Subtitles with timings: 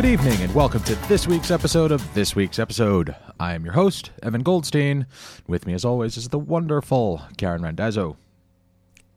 [0.00, 3.14] Good evening, and welcome to this week's episode of This Week's Episode.
[3.38, 5.04] I am your host, Evan Goldstein.
[5.46, 8.16] With me, as always, is the wonderful Karen Randazzo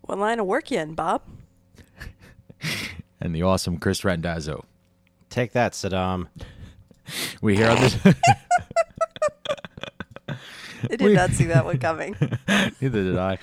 [0.02, 1.22] What line of work you in, Bob?
[3.22, 4.66] and the awesome Chris Randazzo.
[5.30, 6.27] Take that, Saddam.
[7.41, 7.98] We here on this.
[10.27, 10.36] I
[10.90, 12.18] did We- not see that one coming.
[12.82, 13.38] Neither did I.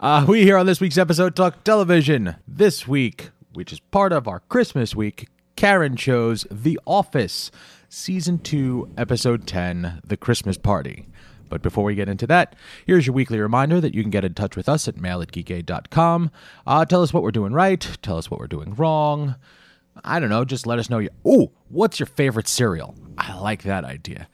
[0.00, 2.36] Uh, we here on this week's episode talk television.
[2.48, 7.50] This week, which is part of our Christmas week, Karen chose The Office,
[7.88, 11.06] Season 2, Episode 10, The Christmas Party.
[11.48, 12.54] But before we get into that,
[12.86, 15.32] here's your weekly reminder that you can get in touch with us at mail at
[15.32, 16.30] geekade.com.
[16.66, 19.36] Uh, tell us what we're doing right, tell us what we're doing wrong.
[20.04, 21.06] I don't know, just let us know.
[21.26, 22.94] Ooh, what's your favorite cereal?
[23.16, 24.28] I like that idea.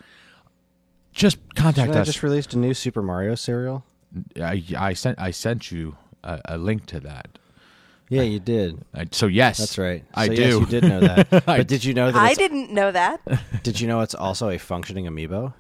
[1.12, 2.09] Just contact I us.
[2.09, 3.84] I just released a new Super Mario cereal.
[4.36, 7.39] I, I sent I sent you a, a link to that.
[8.12, 8.84] Yeah, you did.
[8.94, 10.05] I, so yes, That's right.
[10.14, 10.42] I So, do.
[10.42, 11.30] Yes, you did know that.
[11.46, 12.20] but did you know that?
[12.20, 13.20] I It's, didn't know that.
[13.62, 15.55] Did you know it's also a functioning amiibo?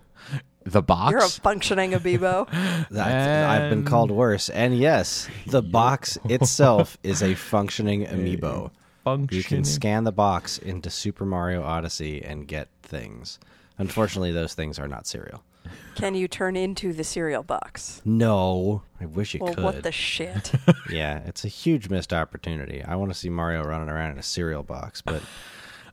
[0.64, 1.12] The box.
[1.12, 2.48] You're a functioning amiibo.
[2.90, 4.48] That, I've been called worse.
[4.50, 8.70] And yes, the box itself is a functioning amiibo.
[9.04, 9.36] Functioning.
[9.36, 13.38] You can scan the box into Super Mario Odyssey and get things.
[13.78, 15.42] Unfortunately, those things are not cereal.
[15.94, 18.00] Can you turn into the cereal box?
[18.04, 19.64] No, I wish you Well, could.
[19.64, 20.52] what the shit?
[20.90, 22.82] yeah, it's a huge missed opportunity.
[22.82, 25.22] I want to see Mario running around in a cereal box, but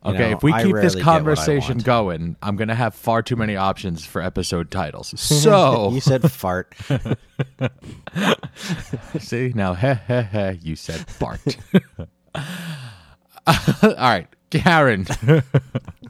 [0.06, 2.96] Okay, know, if we I keep this get what I conversation going, I'm gonna have
[2.96, 5.10] far too many options for episode titles.
[5.20, 6.74] So you said fart.
[9.20, 11.42] see now, heh heh heh, you said fart.
[13.84, 15.06] All right, Karen,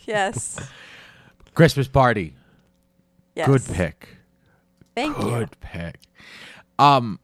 [0.05, 0.59] yes.
[1.55, 2.35] Christmas party,
[3.39, 3.47] Yes.
[3.47, 4.07] good pick,
[4.95, 5.23] Thank you.
[5.23, 5.95] good pick.
[6.77, 7.19] Um,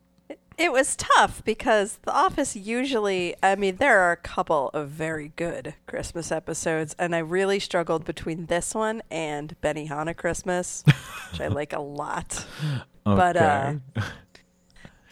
[0.58, 5.34] It was tough because The Office usually, I mean, there are a couple of very
[5.36, 10.84] good Christmas episodes, and I really struggled between this one and Benihana Christmas,
[11.32, 12.46] which I like a lot.
[13.04, 13.74] But uh,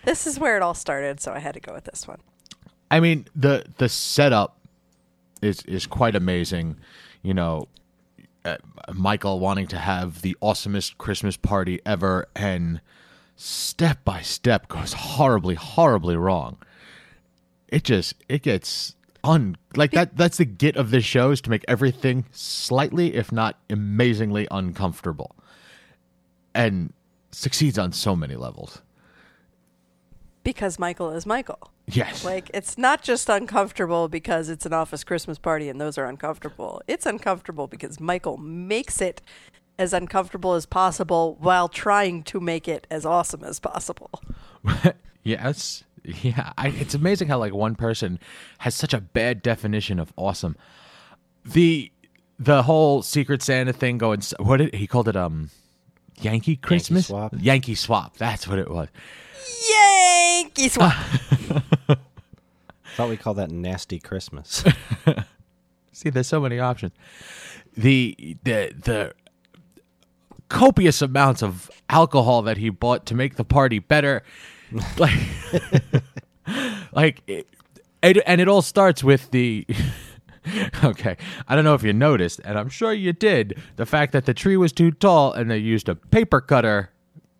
[0.05, 2.19] this is where it all started, so I had to go with this one.
[2.89, 4.57] I mean the the setup
[5.41, 6.77] is is quite amazing.
[7.21, 7.67] You know,
[8.45, 8.57] uh,
[8.93, 12.81] Michael wanting to have the awesomest Christmas party ever, and
[13.35, 16.57] step by step goes horribly, horribly wrong.
[17.67, 20.17] It just it gets un like that.
[20.17, 25.35] That's the git of this show is to make everything slightly, if not amazingly, uncomfortable,
[26.53, 26.93] and
[27.31, 28.81] succeeds on so many levels.
[30.43, 31.71] Because Michael is Michael.
[31.87, 36.05] Yes, Like it's not just uncomfortable because it's an office Christmas party and those are
[36.05, 36.81] uncomfortable.
[36.87, 39.21] It's uncomfortable because Michael makes it
[39.77, 44.09] as uncomfortable as possible while trying to make it as awesome as possible.
[45.23, 45.83] yes.
[46.03, 46.53] Yeah.
[46.57, 48.19] I, it's amazing how like one person
[48.59, 50.55] has such a bad definition of awesome.
[51.45, 51.91] The
[52.39, 54.21] the whole Secret Santa thing going.
[54.39, 55.15] What did he called it?
[55.15, 55.49] Um,
[56.21, 57.09] Yankee Christmas.
[57.09, 57.43] Yankee swap?
[57.43, 58.17] Yankee swap.
[58.17, 58.87] That's what it was.
[60.33, 60.93] Yankee swap.
[62.95, 64.63] thought we called that nasty Christmas.
[65.91, 66.93] See, there's so many options.
[67.75, 69.13] The the the
[70.49, 74.23] copious amounts of alcohol that he bought to make the party better,
[74.97, 75.19] like,
[76.93, 77.47] like, it,
[78.01, 79.65] it, and it all starts with the.
[80.83, 81.15] Okay,
[81.47, 84.33] I don't know if you noticed, and I'm sure you did, the fact that the
[84.33, 86.89] tree was too tall and they used a paper cutter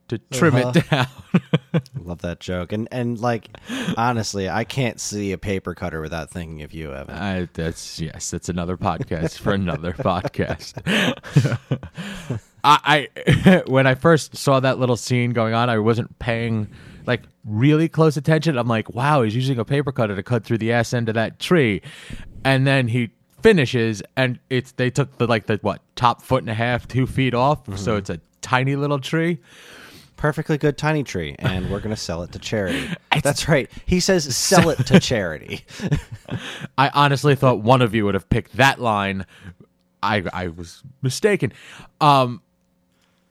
[0.09, 1.05] to trim it uh-huh.
[1.05, 1.81] down.
[2.05, 2.71] Love that joke.
[2.71, 3.49] And and like
[3.97, 7.15] honestly, I can't see a paper cutter without thinking of you, Evan.
[7.15, 10.81] I, that's yes, that's another podcast for another podcast.
[12.63, 16.69] I, I when I first saw that little scene going on, I wasn't paying
[17.05, 18.57] like really close attention.
[18.57, 21.15] I'm like, wow, he's using a paper cutter to cut through the ass end of
[21.15, 21.81] that tree,
[22.45, 23.11] and then he
[23.41, 27.05] finishes, and it's they took the like the what top foot and a half, two
[27.05, 27.97] feet off, so mm-hmm.
[27.97, 29.39] it's a tiny little tree.
[30.23, 32.87] Perfectly good tiny tree, and we're gonna sell it to charity.
[33.23, 33.69] That's right.
[33.85, 35.65] He says sell it to charity.
[36.77, 39.25] I honestly thought one of you would have picked that line.
[40.01, 41.51] I I was mistaken.
[41.99, 42.41] Um,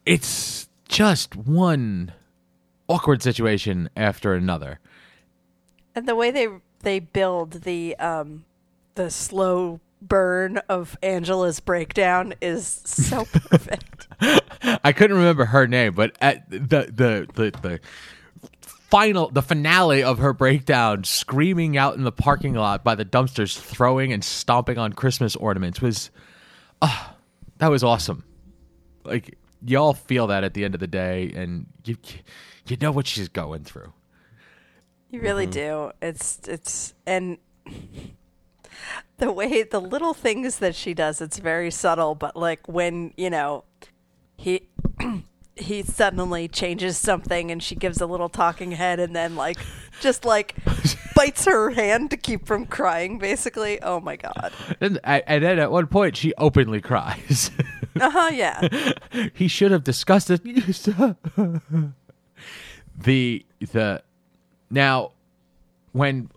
[0.05, 2.13] it's just one
[2.89, 4.79] awkward situation after another.
[5.95, 6.49] And the way they
[6.81, 8.45] they build the um
[8.97, 13.92] the slow burn of Angela's breakdown is so perfect.
[14.85, 17.81] I couldn't remember her name, but at the the the the
[18.63, 23.59] final the finale of her breakdown screaming out in the parking lot by the dumpsters
[23.59, 26.11] throwing and stomping on Christmas ornaments was
[26.81, 27.17] ah
[27.59, 28.25] that was awesome.
[29.05, 31.97] Like y'all feel that at the end of the day and you
[32.67, 33.93] you know what she's going through.
[35.11, 35.93] You really do.
[36.01, 37.39] It's it's and
[39.19, 43.31] the way the little things that she does, it's very subtle, but like when, you
[43.31, 43.65] know,
[44.43, 44.69] he
[45.57, 49.59] he suddenly changes something and she gives a little talking head and then like
[50.01, 50.57] just like
[51.15, 53.81] bites her hand to keep from crying basically.
[53.83, 54.53] Oh my god.
[54.81, 57.51] And, and then at one point she openly cries.
[58.01, 58.67] Uh-huh, yeah.
[59.35, 60.43] he should have discussed it.
[62.99, 64.03] the the
[64.71, 65.13] now
[65.93, 66.31] when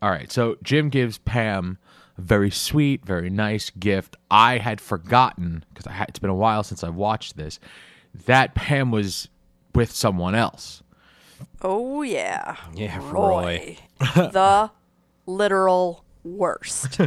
[0.00, 1.76] all right, so Jim gives Pam
[2.18, 4.16] very sweet, very nice gift.
[4.30, 7.58] I had forgotten because I had, it's been a while since I've watched this
[8.26, 9.28] that Pam was
[9.74, 10.82] with someone else.
[11.62, 12.56] Oh yeah.
[12.74, 13.78] Yeah, Roy.
[13.98, 14.70] the
[15.26, 17.00] literal worst.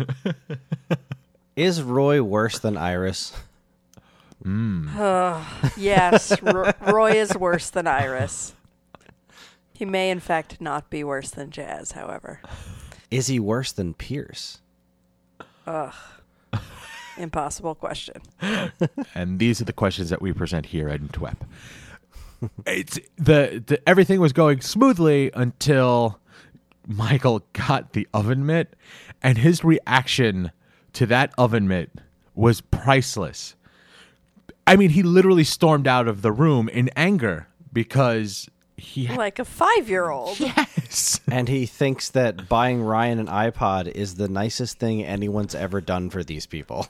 [1.55, 3.33] Is Roy worse than Iris?
[4.43, 4.89] Hmm.
[5.77, 8.53] yes, Ro- Roy is worse than Iris.
[9.73, 12.41] He may, in fact, not be worse than Jazz, however.
[13.11, 14.59] Is he worse than Pierce?
[17.17, 18.21] Impossible question.
[19.15, 21.43] and these are the questions that we present here at TWEP.
[22.65, 26.19] it's the, the everything was going smoothly until
[26.87, 28.75] Michael got the oven mitt,
[29.23, 30.51] and his reaction
[30.93, 31.89] to that oven mitt
[32.35, 33.55] was priceless.
[34.67, 39.39] I mean, he literally stormed out of the room in anger because he had Like
[39.39, 40.39] a five year old.
[40.39, 41.19] yes.
[41.29, 46.09] And he thinks that buying Ryan an iPod is the nicest thing anyone's ever done
[46.09, 46.87] for these people.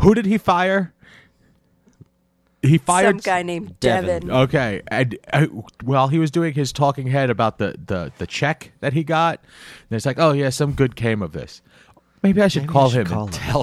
[0.00, 0.92] Who did he fire?
[2.62, 4.06] He fired Some guy named Devin.
[4.28, 4.30] Devin.
[4.30, 5.46] Okay, and uh,
[5.82, 9.40] while he was doing his talking head about the the the check that he got,
[9.90, 11.60] and it's like, oh yeah, some good came of this.
[12.22, 13.42] Maybe I should Maybe I call should him call and him.
[13.42, 13.62] tell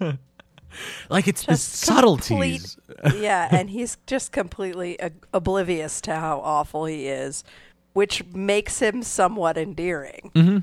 [0.00, 0.18] him.
[1.08, 2.76] like it's the Just subtleties.
[2.86, 7.44] complete- yeah, and he's just completely uh, oblivious to how awful he is,
[7.92, 10.30] which makes him somewhat endearing.
[10.34, 10.58] Mm-hmm.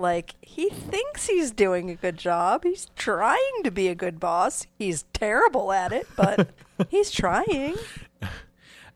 [0.00, 2.62] Like, he thinks he's doing a good job.
[2.62, 4.64] He's trying to be a good boss.
[4.78, 6.50] He's terrible at it, but
[6.88, 7.74] he's trying.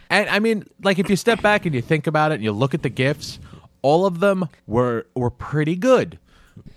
[0.09, 2.53] And I mean, like if you step back and you think about it and you
[2.53, 3.41] look at the gifts,
[3.81, 6.19] all of them were were pretty good.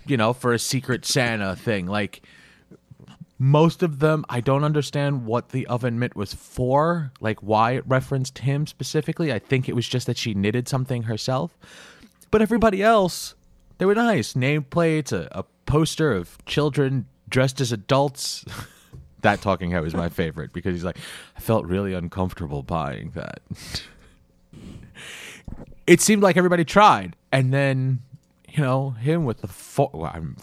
[0.06, 1.86] You know, for a secret Santa thing.
[1.86, 2.22] Like
[3.38, 7.84] most of them I don't understand what the oven mitt was for, like why it
[7.86, 9.32] referenced him specifically.
[9.32, 11.56] I think it was just that she knitted something herself.
[12.30, 13.34] But everybody else,
[13.78, 14.34] they were nice.
[14.34, 18.44] Nameplates, a, a poster of children dressed as adults.
[19.20, 20.98] that talking head was my favorite because he's like,
[21.36, 23.40] I felt really uncomfortable buying that.
[25.86, 28.00] it seemed like everybody tried, and then
[28.48, 30.36] you know him with the four, well, I'm-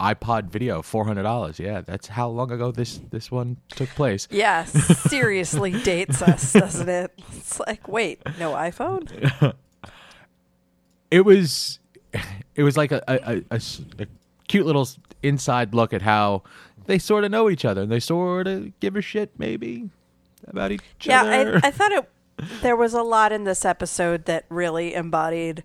[0.00, 1.58] iPod video, four hundred dollars.
[1.58, 4.28] Yeah, that's how long ago this this one took place.
[4.30, 7.12] Yeah, seriously dates us, doesn't it?
[7.34, 9.54] It's like, wait, no iPhone?
[11.10, 11.78] It was,
[12.56, 13.42] it was like a
[14.48, 14.88] cute little
[15.22, 16.42] inside look at how
[16.86, 19.90] they sort of know each other and they sort of give a shit maybe
[20.46, 21.30] about each yeah, other.
[21.30, 22.08] Yeah, I, I thought it.
[22.60, 25.64] There was a lot in this episode that really embodied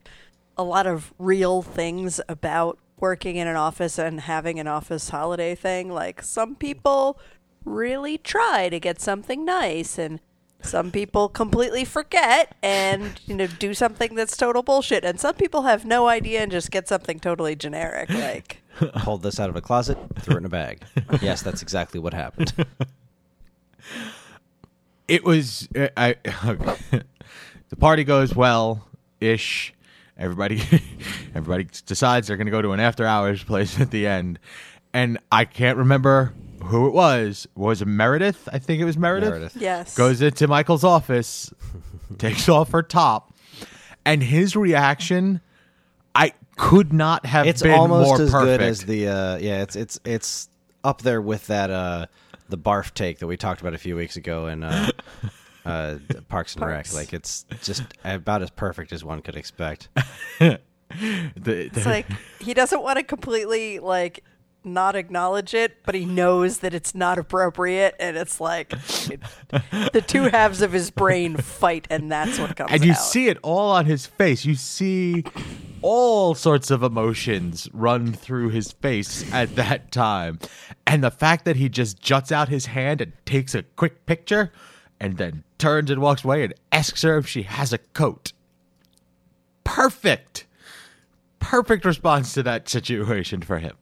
[0.58, 5.55] a lot of real things about working in an office and having an office holiday
[5.55, 5.91] thing.
[5.91, 7.20] Like some people
[7.65, 10.20] really try to get something nice, and
[10.62, 15.63] some people completely forget and you know do something that's total bullshit, and some people
[15.63, 18.10] have no idea and just get something totally generic.
[18.10, 18.62] Like
[18.96, 20.84] Pulled this out of a closet, threw it in a bag.
[21.22, 22.53] Yes, that's exactly what happened.
[25.08, 26.15] it was uh, I,
[27.70, 28.88] the party goes well
[29.20, 29.74] ish
[30.22, 30.62] everybody
[31.36, 34.40] everybody decides they're going to go to an after hours place at the end.
[34.94, 37.48] And i can't remember who it was.
[37.56, 38.48] Was it meredith?
[38.54, 39.56] I think it was meredith, Meredith.
[39.58, 41.51] yes, goes into michael's office
[42.18, 43.34] takes off her top.
[44.06, 45.42] And his reaction
[46.16, 48.46] i could not have It's been almost more as perfect.
[48.60, 49.62] good as the uh, yeah.
[49.63, 50.50] It's it's it's
[50.84, 52.06] up there with that uh,
[52.50, 54.90] the barf take that we talked about a few weeks ago in uh,
[55.65, 55.96] uh,
[56.30, 56.94] Parks and Parks.
[56.94, 57.01] Rec.
[57.06, 59.89] Like it's just about as perfect as one could expect.
[60.39, 62.06] The- It's like
[62.41, 64.25] he doesn't want to completely like
[64.63, 68.74] not acknowledge it, but he knows that it's not appropriate, and it's like
[69.10, 69.22] it-
[69.94, 72.70] the two halves of his brain fight, and that's what comes.
[72.70, 72.75] Out.
[72.75, 72.98] And you out.
[72.98, 74.44] see it all on his face.
[74.44, 75.24] You see
[75.82, 80.39] all sorts of emotions run through his face at that time.
[80.86, 84.51] And the fact that he just juts out his hand and takes a quick picture
[85.01, 88.31] and then turns and walks away and asks her if she has a coat.
[89.63, 90.46] Perfect.
[91.39, 93.75] Perfect response to that situation for him.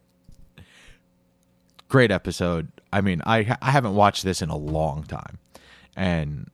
[1.90, 2.70] Great episode.
[2.94, 5.38] I mean, I I haven't watched this in a long time.
[5.96, 6.50] And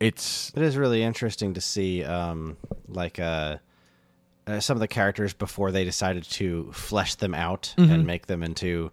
[0.00, 2.56] it's It is really interesting to see, um,
[2.88, 3.58] like uh,
[4.46, 8.42] uh, some of the characters before they decided to flesh them out and make them
[8.42, 8.90] into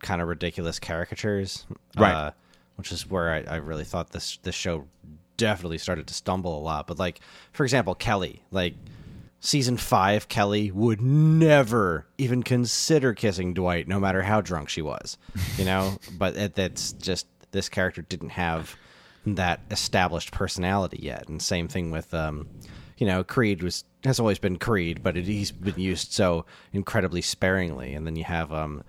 [0.00, 1.66] kind of ridiculous caricatures,
[1.96, 2.12] Right.
[2.12, 2.30] Uh,
[2.78, 4.86] which is where I, I really thought this this show
[5.36, 6.86] definitely started to stumble a lot.
[6.86, 7.20] But like,
[7.52, 8.74] for example, Kelly, like
[9.40, 15.18] season five, Kelly would never even consider kissing Dwight, no matter how drunk she was,
[15.56, 15.98] you know.
[16.18, 18.76] but it, that's just this character didn't have
[19.26, 21.28] that established personality yet.
[21.28, 22.48] And same thing with, um,
[22.96, 27.22] you know, Creed was has always been Creed, but it, he's been used so incredibly
[27.22, 27.94] sparingly.
[27.94, 28.84] And then you have, um,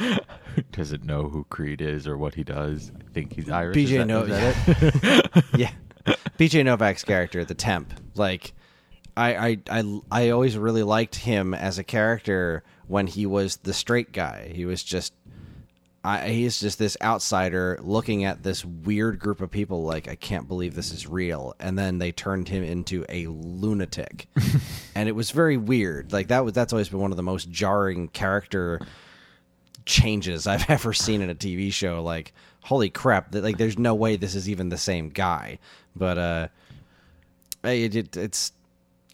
[0.72, 2.90] doesn't know who Creed is or what he does.
[2.98, 3.76] I think he's Irish.
[3.76, 5.60] BJ Is that- No- is that it?
[5.60, 5.70] yeah,
[6.38, 8.52] BJ Novak's character, the temp, like.
[9.16, 13.74] I, I, I, I always really liked him as a character when he was the
[13.74, 14.50] straight guy.
[14.54, 15.12] He was just
[16.04, 20.46] I, he's just this outsider looking at this weird group of people like I can't
[20.48, 24.28] believe this is real and then they turned him into a lunatic
[24.94, 27.50] and it was very weird like that was that's always been one of the most
[27.50, 28.80] jarring character
[29.86, 32.32] changes I've ever seen in a TV show like
[32.62, 35.58] holy crap that like there's no way this is even the same guy.
[35.96, 36.48] But uh
[37.64, 38.52] it, it, it's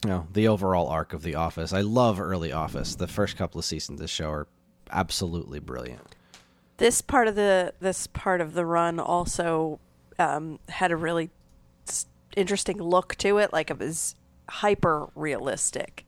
[0.05, 1.73] you know the overall arc of the office.
[1.73, 2.95] I love early office.
[2.95, 4.47] The first couple of seasons of the show are
[4.91, 6.15] absolutely brilliant.
[6.77, 9.81] This part of the this part of the run also
[10.19, 11.31] um, had a really
[12.37, 13.53] interesting look to it.
[13.53, 14.15] Like it was
[14.49, 16.05] hyper realistic,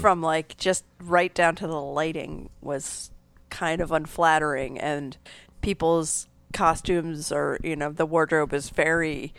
[0.00, 3.10] from like just right down to the lighting was
[3.50, 5.16] kind of unflattering, and
[5.60, 9.34] people's costumes or you know the wardrobe is very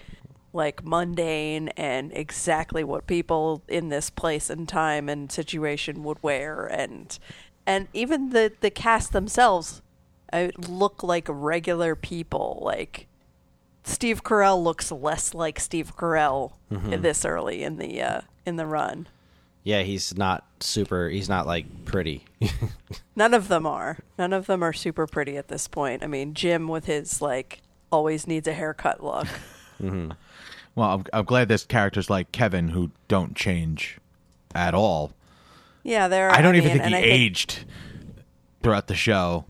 [0.53, 6.67] like mundane and exactly what people in this place and time and situation would wear
[6.67, 7.17] and
[7.65, 9.81] and even the the cast themselves
[10.31, 13.07] uh, look like regular people like
[13.83, 16.53] Steve Carell looks less like Steve Carell
[17.01, 19.07] this early in the uh, in the run.
[19.63, 21.09] Yeah, he's not super.
[21.09, 22.25] He's not like pretty.
[23.15, 23.99] None of them are.
[24.17, 26.03] None of them are super pretty at this point.
[26.03, 27.61] I mean, Jim with his like
[27.91, 29.27] always needs a haircut look.
[29.79, 30.11] Mm-hmm.
[30.75, 33.97] Well, I'm, I'm glad there's characters like Kevin who don't change
[34.53, 35.13] at all.
[35.83, 36.29] Yeah, there.
[36.29, 37.63] I don't even mean, think he and I aged
[38.61, 39.45] throughout the show.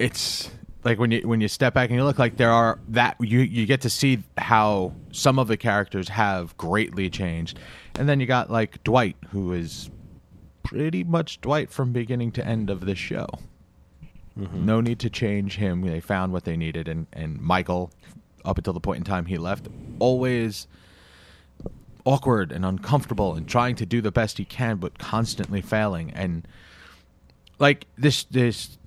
[0.00, 0.50] It's
[0.84, 3.40] like when you when you step back and you look like there are that you
[3.40, 7.58] you get to see how some of the characters have greatly changed,
[7.96, 9.90] and then you got like Dwight who is
[10.62, 13.26] pretty much Dwight from beginning to end of the show.
[14.38, 14.64] Mm-hmm.
[14.64, 15.82] No need to change him.
[15.82, 17.90] They found what they needed, and and Michael,
[18.44, 19.68] up until the point in time he left,
[19.98, 20.66] always
[22.04, 26.10] awkward and uncomfortable and trying to do the best he can, but constantly failing.
[26.12, 26.46] And
[27.58, 28.78] like this, this.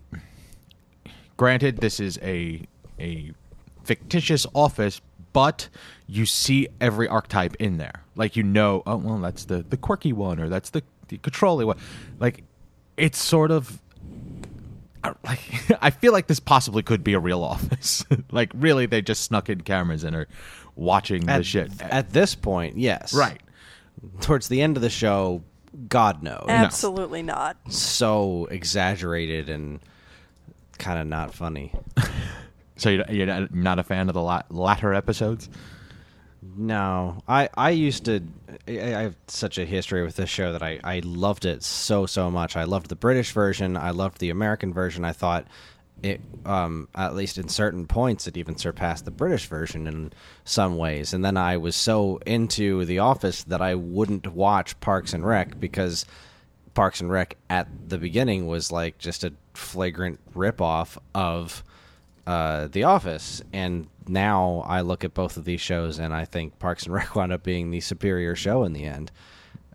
[1.35, 2.61] Granted, this is a
[2.99, 3.31] a
[3.83, 5.01] fictitious office,
[5.33, 5.67] but
[6.07, 8.02] you see every archetype in there.
[8.15, 11.67] Like you know, oh well, that's the the quirky one, or that's the the controlling
[11.67, 11.77] one.
[12.19, 12.43] Like
[12.97, 13.81] it's sort of
[15.23, 15.39] like
[15.81, 18.05] I feel like this possibly could be a real office.
[18.31, 20.27] like really, they just snuck in cameras and are
[20.75, 21.71] watching the shit.
[21.81, 23.13] at this point, yes.
[23.13, 23.41] right.
[24.21, 25.43] Towards the end of the show,
[25.87, 26.45] God knows.
[26.49, 27.57] Absolutely not.
[27.69, 29.79] So exaggerated and
[30.77, 31.73] kind of not funny.
[32.75, 35.47] So you're, you're not a fan of the la- latter episodes?
[36.55, 38.21] No, I I used to.
[38.67, 42.05] I I have such a history with this show that I I loved it so
[42.05, 42.55] so much.
[42.55, 43.77] I loved the British version.
[43.77, 45.05] I loved the American version.
[45.05, 45.47] I thought
[46.03, 50.11] it, um, at least in certain points, it even surpassed the British version in
[50.43, 51.13] some ways.
[51.13, 55.59] And then I was so into The Office that I wouldn't watch Parks and Rec
[55.59, 56.05] because
[56.73, 61.63] Parks and Rec at the beginning was like just a flagrant ripoff of
[62.27, 66.59] uh, The Office, and now I look at both of these shows and I think
[66.59, 69.11] Parks and Rec wound up being the superior show in the end,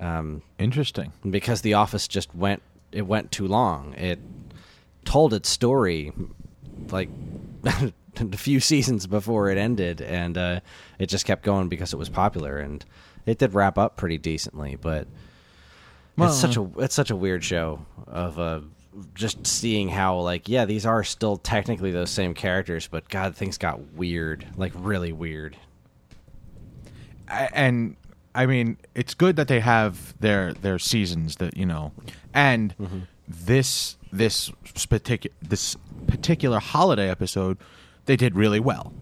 [0.01, 1.13] um, Interesting.
[1.29, 3.95] because The Office just went it went too long.
[3.95, 4.19] It
[5.05, 6.13] told its story
[6.91, 7.09] like
[7.65, 10.61] a few seasons before it ended, and uh,
[10.99, 12.85] it just kept going because it was popular, and
[13.27, 15.07] it did wrap up pretty decently, but.
[16.17, 18.61] Well, it's such a it's such a weird show of uh,
[19.15, 23.59] just seeing how like yeah these are still technically those same characters but god things
[23.59, 25.57] got weird like really weird
[27.29, 27.97] and
[28.35, 31.93] I mean, it's good that they have their their seasons that you know,
[32.33, 33.01] and Mm-hmm.
[33.27, 34.51] this this
[34.89, 35.77] particular this
[36.07, 37.59] particular holiday episode,
[38.07, 38.93] they did really well.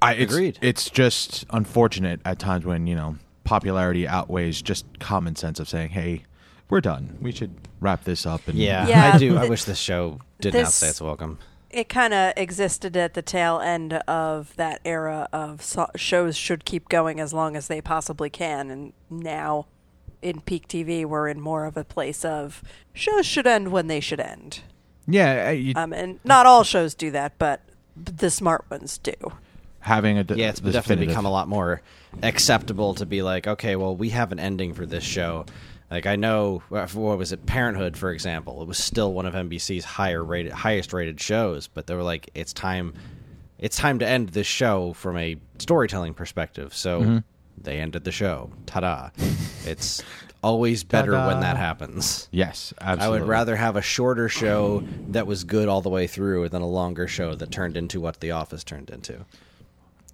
[0.00, 0.58] I it's, Agreed.
[0.62, 5.90] It's just unfortunate at times when you know popularity outweighs just common sense of saying,
[5.90, 6.24] "Hey,
[6.70, 7.16] we're done.
[7.20, 9.36] We should wrap this up." And Yeah, Yeah, I do.
[9.36, 11.38] I wish this show did not this- say its welcome.
[11.70, 16.64] it kind of existed at the tail end of that era of so- shows should
[16.64, 19.66] keep going as long as they possibly can and now
[20.22, 22.62] in peak TV we're in more of a place of
[22.94, 24.60] shows should end when they should end.
[25.06, 27.60] yeah, uh, you, Um, and not all shows do that, but
[27.96, 29.12] the smart ones do.
[29.80, 31.82] having a Yeah, it's definitely definitive- become a lot more
[32.22, 35.44] acceptable to be like, okay, well, we have an ending for this show.
[35.90, 39.34] Like I know, uh, what was it, Parenthood, for example, it was still one of
[39.34, 42.92] NBC's higher rated, highest rated shows, but they were like, it's time,
[43.58, 46.74] it's time to end this show from a storytelling perspective.
[46.74, 47.18] So Mm-hmm.
[47.62, 48.50] they ended the show.
[48.66, 49.10] Ta-da!
[49.64, 50.02] it's
[50.42, 51.26] always better Ta-da.
[51.26, 52.28] when that happens.
[52.32, 56.50] Yes, I would rather have a shorter show that was good all the way through
[56.50, 59.24] than a longer show that turned into what The Office turned into.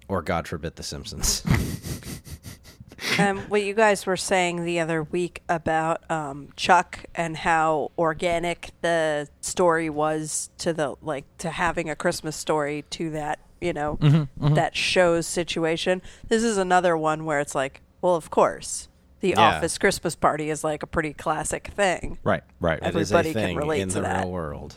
[0.07, 1.43] Or, God forbid, The Simpsons.
[3.19, 8.71] um, what you guys were saying the other week about um, Chuck and how organic
[8.81, 13.97] the story was to the like to having a Christmas story to that you know
[14.37, 16.01] that show's situation.
[16.27, 18.87] This is another one where it's like, well, of course,
[19.21, 19.41] the Yeah.
[19.57, 22.19] Office Christmas party is like a pretty classic thing.
[22.23, 22.79] Right, right.
[22.81, 24.19] It is a Everybody can thing relate in to the that.
[24.23, 24.75] real world.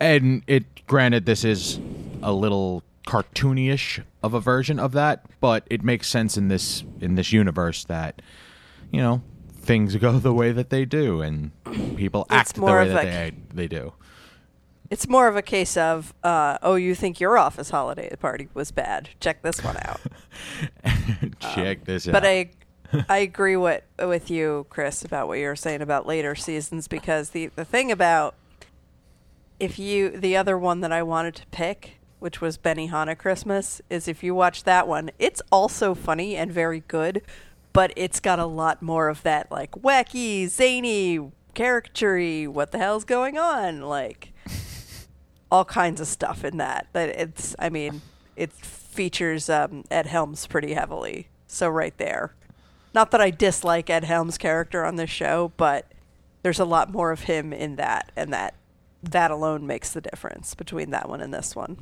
[0.00, 1.78] and it granted this is
[2.22, 7.14] a little cartoony-ish of a version of that but it makes sense in this in
[7.14, 8.20] this universe that
[8.90, 9.22] you know
[9.54, 11.50] things go the way that they do and
[11.96, 13.92] people It's act the way that they they do
[14.90, 18.70] It's more of a case of, uh, oh, you think your office holiday party was
[18.70, 19.08] bad?
[19.18, 20.00] Check this one out.
[21.40, 22.50] check this Um, But I
[23.08, 27.30] I agree what with you, Chris, about what you were saying about later seasons because
[27.30, 28.36] the the thing about
[29.58, 34.08] if you the other one that I wanted to pick, which was Benihana Christmas, is
[34.08, 37.22] if you watch that one, it's also funny and very good,
[37.72, 43.04] but it's got a lot more of that like wacky, zany, caricature what the hell's
[43.04, 43.80] going on?
[43.80, 44.32] Like
[45.50, 46.86] all kinds of stuff in that.
[46.92, 48.02] But it's I mean,
[48.36, 51.28] it features um, Ed Helms pretty heavily.
[51.46, 52.34] So right there.
[52.94, 55.86] Not that I dislike Ed Helms' character on this show, but
[56.42, 58.54] there's a lot more of him in that, and that
[59.02, 61.76] that alone makes the difference between that one and this one.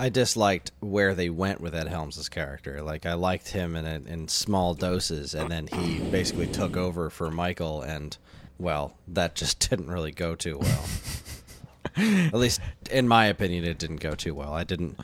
[0.00, 2.82] I disliked where they went with Ed Helms' character.
[2.82, 7.30] Like, I liked him in, in small doses, and then he basically took over for
[7.30, 8.16] Michael, and,
[8.58, 10.84] well, that just didn't really go too well.
[11.96, 14.52] At least, in my opinion, it didn't go too well.
[14.54, 14.98] I didn't.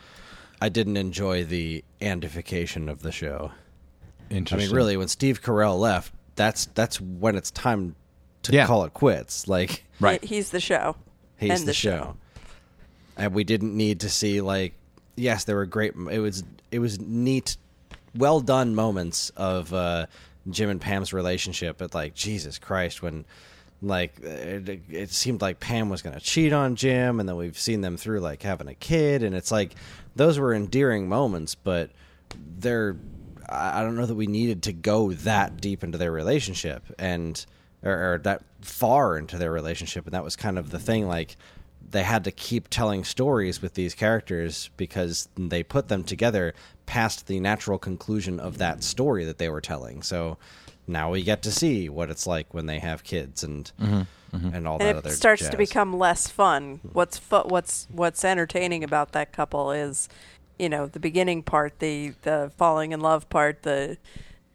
[0.60, 3.52] I didn't enjoy the andification of the show.
[4.30, 4.58] Interesting.
[4.58, 7.94] I mean, really, when Steve Carell left, that's that's when it's time
[8.42, 8.66] to Yeah.
[8.66, 9.46] call it quits.
[9.48, 10.22] Like Right.
[10.24, 10.96] He- he's the show.
[11.36, 11.90] he's End the, the show.
[11.98, 12.16] show.
[13.18, 14.74] And we didn't need to see like
[15.18, 15.94] yes, there were great.
[16.10, 17.56] It was it was neat,
[18.14, 20.06] well done moments of uh,
[20.48, 21.78] Jim and Pam's relationship.
[21.78, 23.24] But like Jesus Christ, when
[23.82, 27.58] like it, it seemed like Pam was going to cheat on Jim, and then we've
[27.58, 29.74] seen them through like having a kid, and it's like
[30.16, 31.90] those were endearing moments, but
[32.58, 32.96] they're
[33.48, 37.44] I don't know that we needed to go that deep into their relationship and
[37.82, 41.08] or, or that far into their relationship, and that was kind of the thing.
[41.08, 41.36] Like
[41.90, 46.54] they had to keep telling stories with these characters because they put them together
[46.86, 50.02] past the natural conclusion of that story that they were telling.
[50.02, 50.38] So
[50.86, 54.54] now we get to see what it's like when they have kids and mm-hmm, mm-hmm.
[54.54, 56.80] and all that and other it starts to become less fun.
[56.92, 60.08] What's fu- what's what's entertaining about that couple is,
[60.58, 63.98] you know, the beginning part, the the falling in love part, the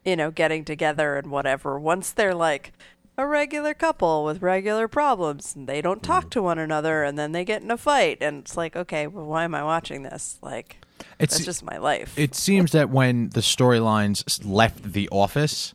[0.04, 1.80] you know getting together and whatever.
[1.80, 2.74] Once they're like
[3.18, 7.32] a regular couple with regular problems and they don't talk to one another and then
[7.32, 10.38] they get in a fight and it's like okay well why am i watching this?
[10.42, 10.78] Like
[11.20, 12.18] It's- that's just my life.
[12.18, 15.74] It seems that when the storylines left the office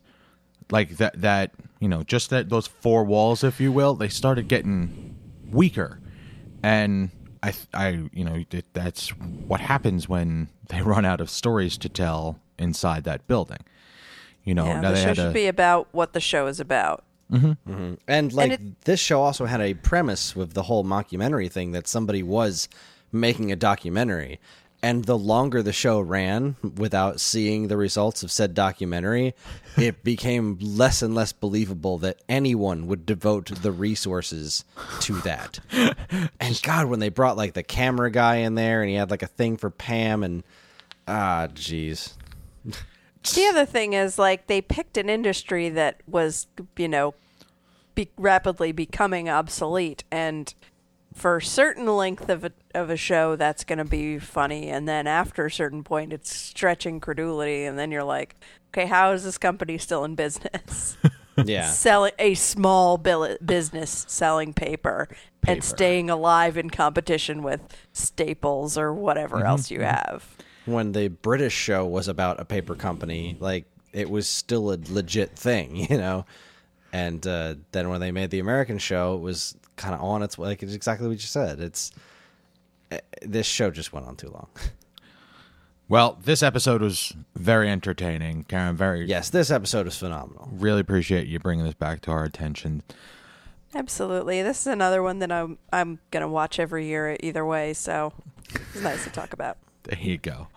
[0.71, 4.49] like that that you know just that those four walls if you will they started
[4.49, 5.15] getting
[5.51, 6.01] weaker.
[6.63, 7.11] And
[7.43, 11.89] i i you know it, that's what happens when they run out of stories to
[11.89, 13.59] tell inside that building.
[14.43, 18.33] You know yeah, the they show should be about what the show is about And
[18.33, 22.23] like it- this show also had a premise with the whole mockumentary thing that somebody
[22.23, 22.69] was
[23.13, 24.39] making a documentary.
[24.81, 29.35] And the longer the show ran without seeing the results of said documentary,
[29.77, 34.65] it became less and less believable that anyone would devote the resources
[35.01, 35.59] to that.
[36.41, 39.25] and God, when they brought like the camera guy in there and he had like
[39.25, 40.45] a thing for Pam and
[41.09, 42.13] ah, jeez.
[43.23, 47.15] The other thing is, like, they picked an industry that was, you know,
[47.95, 50.55] be- rapidly becoming obsolete, and
[51.15, 54.89] for a certain length of a, of a show, that's going to be funny, and
[54.89, 58.37] then after a certain point, it's stretching credulity, and then you're like,
[58.69, 60.97] okay, how is this company still in business?
[61.47, 61.71] Yeah.
[61.71, 65.07] selling a small billet business selling paper,
[65.41, 65.53] Paper.
[65.53, 67.61] and staying alive in competition with
[67.93, 69.47] Staples or whatever mm-hmm.
[69.47, 69.95] else you mm-hmm.
[69.95, 70.37] have.
[70.73, 75.37] When the British show was about a paper company, like it was still a legit
[75.37, 76.25] thing, you know.
[76.93, 80.39] And uh, then when they made the American show, it was kind of on its
[80.39, 80.49] way.
[80.49, 81.61] Like it's exactly what you said.
[81.61, 81.93] It's
[82.91, 84.49] eh, this show just went on too long.
[85.91, 88.77] Well, this episode was very entertaining, Karen.
[88.77, 90.47] Very yes, this episode is phenomenal.
[90.53, 92.83] Really appreciate you bringing this back to our attention.
[93.75, 94.43] Absolutely.
[94.43, 98.13] This is another one that I'm I'm gonna watch every year either way, so
[98.51, 99.57] it's nice to talk about.
[99.85, 100.49] There you go.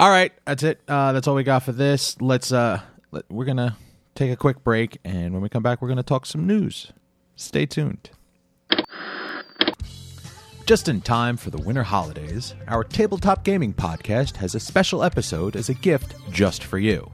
[0.00, 0.80] All right, that's it.
[0.86, 2.20] Uh, that's all we got for this.
[2.20, 2.52] Let's.
[2.52, 3.76] Uh, let, we're gonna
[4.14, 6.92] take a quick break, and when we come back, we're gonna talk some news.
[7.36, 8.10] Stay tuned.
[10.66, 15.56] Just in time for the winter holidays, our tabletop gaming podcast has a special episode
[15.56, 17.10] as a gift just for you.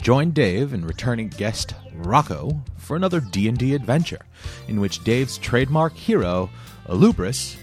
[0.00, 4.24] Join Dave and returning guest Rocco for another D&D adventure
[4.68, 6.48] in which Dave's trademark hero,
[6.86, 7.56] Alubris,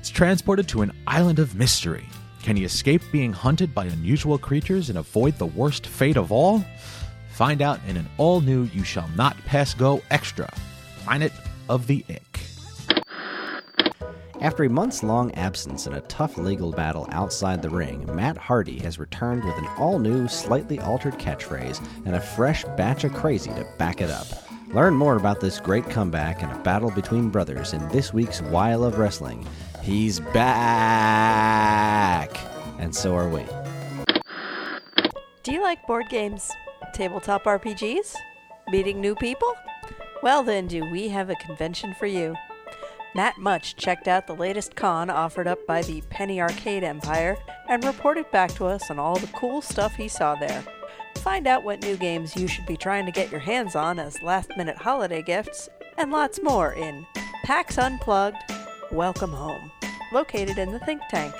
[0.00, 2.06] is transported to an island of mystery.
[2.48, 6.64] Can he escape being hunted by unusual creatures and avoid the worst fate of all?
[7.32, 10.50] Find out in an all-new You Shall Not Pass Go Extra,
[11.04, 11.30] Planet
[11.68, 12.40] of the Ick.
[14.40, 18.78] After a months long absence and a tough legal battle outside the ring, Matt Hardy
[18.78, 23.50] has returned with an all new, slightly altered catchphrase and a fresh batch of crazy
[23.50, 24.26] to back it up.
[24.68, 28.70] Learn more about this great comeback and a battle between brothers in this week's Why
[28.70, 29.46] I Love Wrestling.
[29.82, 31.68] He's back!
[32.78, 33.44] And so are we.
[35.42, 36.50] Do you like board games?
[36.92, 38.14] Tabletop RPGs?
[38.68, 39.54] Meeting new people?
[40.22, 42.34] Well, then, do we have a convention for you?
[43.14, 47.38] Matt Much checked out the latest con offered up by the Penny Arcade Empire
[47.68, 50.62] and reported back to us on all the cool stuff he saw there.
[51.16, 54.22] Find out what new games you should be trying to get your hands on as
[54.22, 57.06] last minute holiday gifts, and lots more in
[57.44, 58.36] PAX Unplugged
[58.90, 59.70] Welcome Home,
[60.12, 61.34] located in the Think Tank.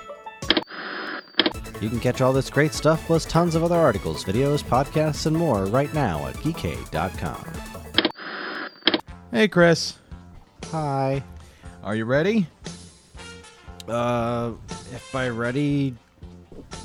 [1.80, 5.34] You can catch all this great stuff plus tons of other articles, videos, podcasts, and
[5.34, 7.52] more right now at geekade.com.
[9.30, 9.94] Hey, Chris.
[10.72, 11.22] Hi.
[11.82, 12.46] Are you ready?
[13.88, 14.52] Uh,
[14.92, 15.94] if by ready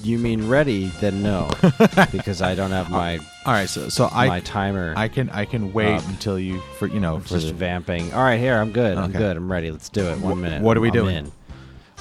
[0.02, 1.50] you mean ready, then no,
[2.12, 4.94] because I don't have my All right, so so I my timer.
[4.96, 6.08] I can I can wait Up.
[6.08, 8.14] until you for you know for just the, vamping.
[8.14, 8.98] All right, here I'm good.
[8.98, 9.36] I'm good.
[9.36, 9.70] I'm ready.
[9.70, 10.20] Let's do it.
[10.20, 10.62] One minute.
[10.62, 11.16] what are we I'm doing?
[11.18, 11.32] in.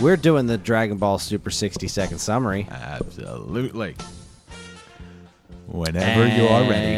[0.00, 2.66] We're doing the Dragon Ball Super 60 second summary.
[2.70, 3.96] absolutely.
[5.66, 6.94] Whenever you are ready.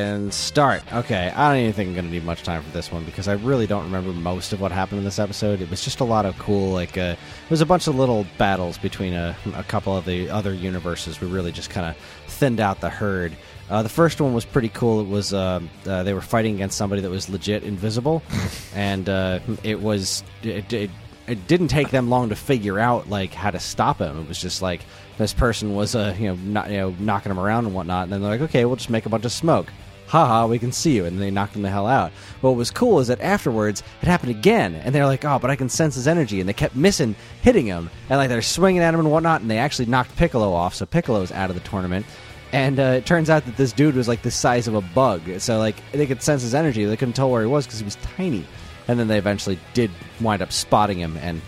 [0.00, 0.82] And start.
[0.94, 3.28] Okay, I don't even think I'm going to need much time for this one because
[3.28, 5.60] I really don't remember most of what happened in this episode.
[5.60, 8.26] It was just a lot of cool, like, uh, it was a bunch of little
[8.38, 11.20] battles between a, a couple of the other universes.
[11.20, 11.96] We really just kind of
[12.28, 13.36] thinned out the herd.
[13.68, 15.02] Uh, the first one was pretty cool.
[15.02, 18.22] It was uh, uh, they were fighting against somebody that was legit invisible,
[18.74, 20.90] and uh, it was it, it,
[21.28, 24.18] it didn't take them long to figure out like how to stop him.
[24.18, 24.80] It was just like
[25.18, 28.12] this person was uh, you know not, you know knocking him around and whatnot, and
[28.12, 29.70] then they're like, okay, we'll just make a bunch of smoke.
[30.10, 32.10] Haha, we can see you, and they knocked him the hell out.
[32.40, 35.56] What was cool is that afterwards it happened again, and they're like, oh, but I
[35.56, 38.92] can sense his energy, and they kept missing hitting him, and like they're swinging at
[38.92, 42.04] him and whatnot, and they actually knocked Piccolo off, so Piccolo's out of the tournament.
[42.52, 45.22] And uh, it turns out that this dude was like the size of a bug,
[45.38, 46.84] so like they could sense his energy.
[46.84, 48.44] They couldn't tell where he was because he was tiny.
[48.88, 51.40] And then they eventually did wind up spotting him and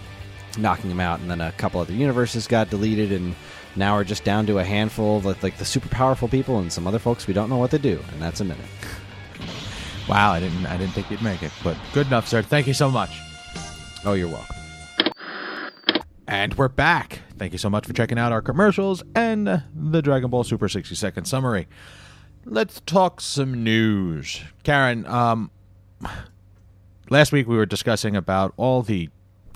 [0.56, 1.18] knocking him out.
[1.18, 3.34] And then a couple other universes got deleted, and
[3.76, 6.72] now we're just down to a handful of like, like the super powerful people and
[6.72, 8.02] some other folks we don't know what to do.
[8.12, 8.64] And that's a minute.
[10.08, 12.42] Wow, I didn't I didn't think you'd make it, but good enough, sir.
[12.42, 13.18] Thank you so much.
[14.04, 14.56] Oh, you're welcome.
[16.26, 17.20] And we're back.
[17.38, 20.94] Thank you so much for checking out our commercials and the Dragon Ball Super 60
[20.94, 21.68] second summary.
[22.44, 24.42] Let's talk some news.
[24.64, 25.50] Karen, um
[27.10, 29.08] last week we were discussing about all the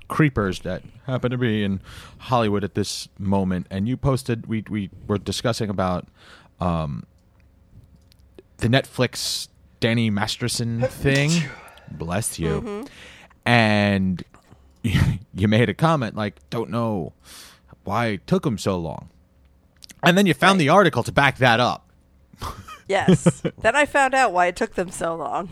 [0.09, 1.81] creepers that happen to be in
[2.19, 6.07] Hollywood at this moment and you posted we we were discussing about
[6.61, 7.05] um
[8.59, 9.49] the Netflix
[9.81, 11.31] Danny Masterson thing.
[11.91, 12.87] Bless you.
[13.45, 14.23] And
[14.83, 17.13] you made a comment like, "Don't know
[17.85, 19.09] why it took him so long,"
[20.03, 21.89] and then you found the article to back that up.
[22.89, 23.43] Yes.
[23.61, 25.51] then I found out why it took them so long.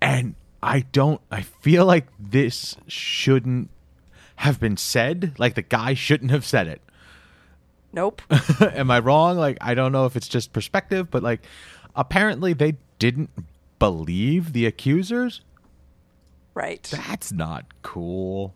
[0.00, 1.20] And I don't.
[1.30, 3.70] I feel like this shouldn't
[4.36, 5.34] have been said.
[5.38, 6.82] Like the guy shouldn't have said it.
[7.92, 8.20] Nope.
[8.60, 9.38] Am I wrong?
[9.38, 11.40] Like, I don't know if it's just perspective, but like,
[11.94, 13.30] apparently they didn't
[13.78, 15.40] believe the accusers.
[16.54, 16.82] right.
[16.82, 18.54] That's not cool.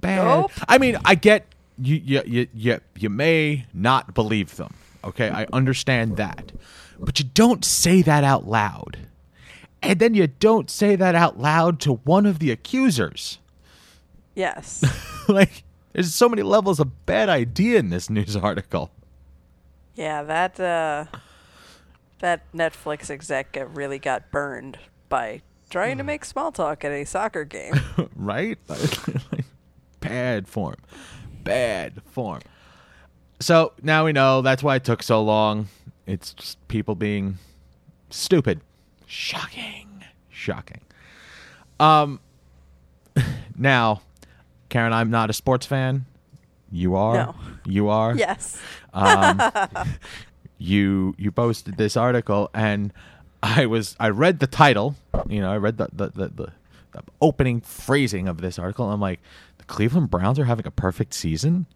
[0.00, 0.24] Bad.
[0.24, 0.52] Nope.
[0.68, 1.46] I mean, I get
[1.78, 4.74] you, you, you, you, you may not believe them.
[5.04, 6.50] Okay, I understand that,
[6.98, 8.98] but you don't say that out loud,
[9.86, 13.38] and then you don't say that out loud to one of the accusers.
[14.34, 14.84] Yes.
[15.28, 18.90] like, there's so many levels of bad idea in this news article.
[19.94, 21.06] Yeah, that uh,
[22.18, 27.44] that Netflix exec really got burned by trying to make small talk at a soccer
[27.44, 27.74] game.
[28.16, 28.58] right?
[30.00, 30.76] Bad form.
[31.42, 32.42] Bad form.
[33.40, 35.68] So now we know that's why it took so long.
[36.06, 37.38] It's just people being
[38.10, 38.60] stupid.
[39.06, 40.04] Shocking.
[40.28, 40.80] Shocking.
[41.80, 42.20] Um
[43.56, 44.02] now,
[44.68, 46.04] Karen, I'm not a sports fan.
[46.70, 47.14] You are?
[47.14, 47.34] No.
[47.64, 48.14] You are?
[48.14, 48.60] yes.
[48.92, 49.40] um,
[50.58, 52.92] you you posted this article and
[53.42, 54.96] I was I read the title,
[55.28, 56.52] you know, I read the the, the, the,
[56.92, 58.86] the opening phrasing of this article.
[58.86, 59.20] And I'm like,
[59.58, 61.66] the Cleveland Browns are having a perfect season.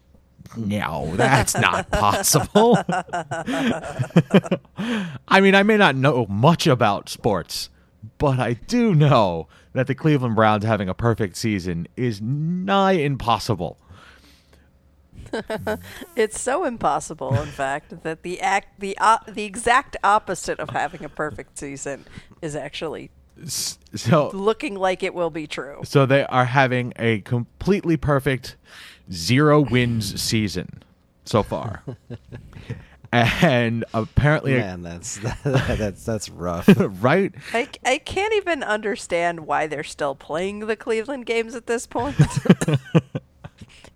[0.56, 2.76] No, that's not possible.
[5.28, 7.70] I mean, I may not know much about sports,
[8.18, 13.78] but I do know that the Cleveland Browns having a perfect season is nigh impossible.
[16.16, 21.04] It's so impossible, in fact, that the act the uh, the exact opposite of having
[21.04, 22.04] a perfect season
[22.42, 23.10] is actually
[23.46, 25.80] So looking like it will be true.
[25.84, 28.56] So they are having a completely perfect
[29.12, 30.82] zero wins season
[31.24, 31.82] so far.
[33.12, 36.68] and apparently Man, that's that's that's rough.
[37.02, 37.34] right?
[37.52, 42.16] I, I can't even understand why they're still playing the Cleveland games at this point.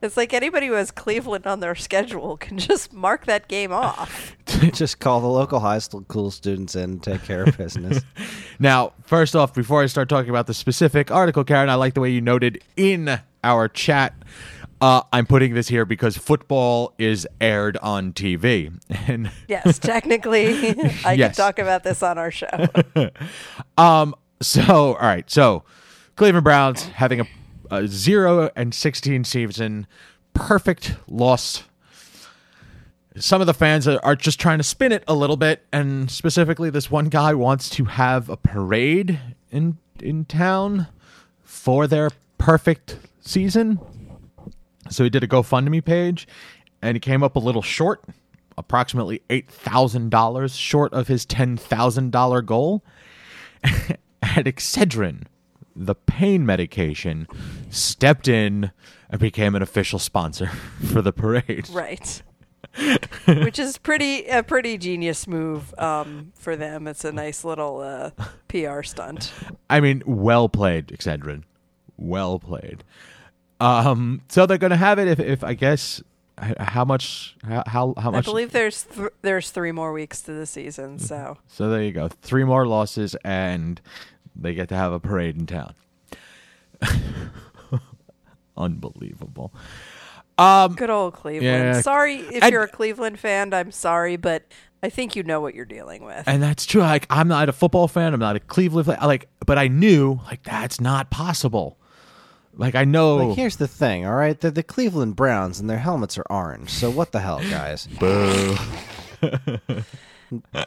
[0.03, 4.37] it's like anybody who has Cleveland on their schedule can just mark that game off.
[4.73, 8.03] Just call the local high school students in and take care of business.
[8.59, 12.01] Now, first off, before I start talking about the specific article, Karen, I like the
[12.01, 14.15] way you noted in our chat.
[14.85, 18.71] Uh, I'm putting this here because football is aired on TV,
[19.09, 20.49] and Yes, technically,
[21.07, 21.35] I Yes.
[21.37, 22.49] can talk about this on our show.
[23.79, 24.15] Um.
[24.43, 24.63] So,
[24.95, 25.29] all right.
[25.31, 25.65] So,
[26.17, 27.27] Cleveland Browns having a,
[27.71, 29.87] a zero and sixteen season,
[30.35, 31.63] perfect loss.
[33.17, 36.11] Some of the fans are, are just trying to spin it a little bit, and
[36.11, 39.19] specifically, this one guy wants to have a parade
[39.51, 40.89] in in town
[41.43, 43.81] for their perfect season.
[44.91, 46.27] So he did a GoFundMe page,
[46.83, 48.05] and he came up a little short,
[48.59, 52.85] approximately eight thousand dollars short of his ten thousand dollar goal
[53.65, 55.25] and Excedrin,
[55.75, 57.27] the pain medication,
[57.71, 58.71] stepped in
[59.11, 60.47] and became an official sponsor
[60.93, 61.69] for the parade.
[61.71, 62.23] right.
[63.27, 66.89] Which is pretty a pretty genius move um, for them.
[66.89, 68.11] It's a nice little uh,
[68.49, 69.33] PR stunt.
[69.71, 71.45] I mean, well played, Excedrin.
[71.97, 72.83] Well played.
[73.61, 76.03] Um, so they're gonna have it if, if I guess
[76.59, 77.63] how much how
[77.97, 81.05] how, much I believe there's th- there's three more weeks to the season, Mm-hmm.
[81.07, 83.81] so so there you go three more losses and
[84.35, 85.75] they get to have a parade in town
[88.57, 89.53] unbelievable
[90.39, 91.45] um good old Cleveland.
[91.77, 91.81] Yeah.
[91.81, 93.55] Sorry if And- you're a Cleveland fan.
[93.55, 94.43] I'm sorry, but
[94.83, 96.27] I think you know what you're dealing with.
[96.27, 96.81] And that's true.
[96.81, 98.13] Like I'm not a football fan.
[98.13, 98.99] I'm not a Cleveland fan.
[99.03, 101.79] Like, but I knew like that's not possible.
[102.57, 103.17] Like I know.
[103.17, 104.39] Like, here's the thing, all right?
[104.39, 106.71] They're the Cleveland Browns, and their helmets are orange.
[106.71, 107.87] So what the hell, guys?
[108.01, 108.57] Boo.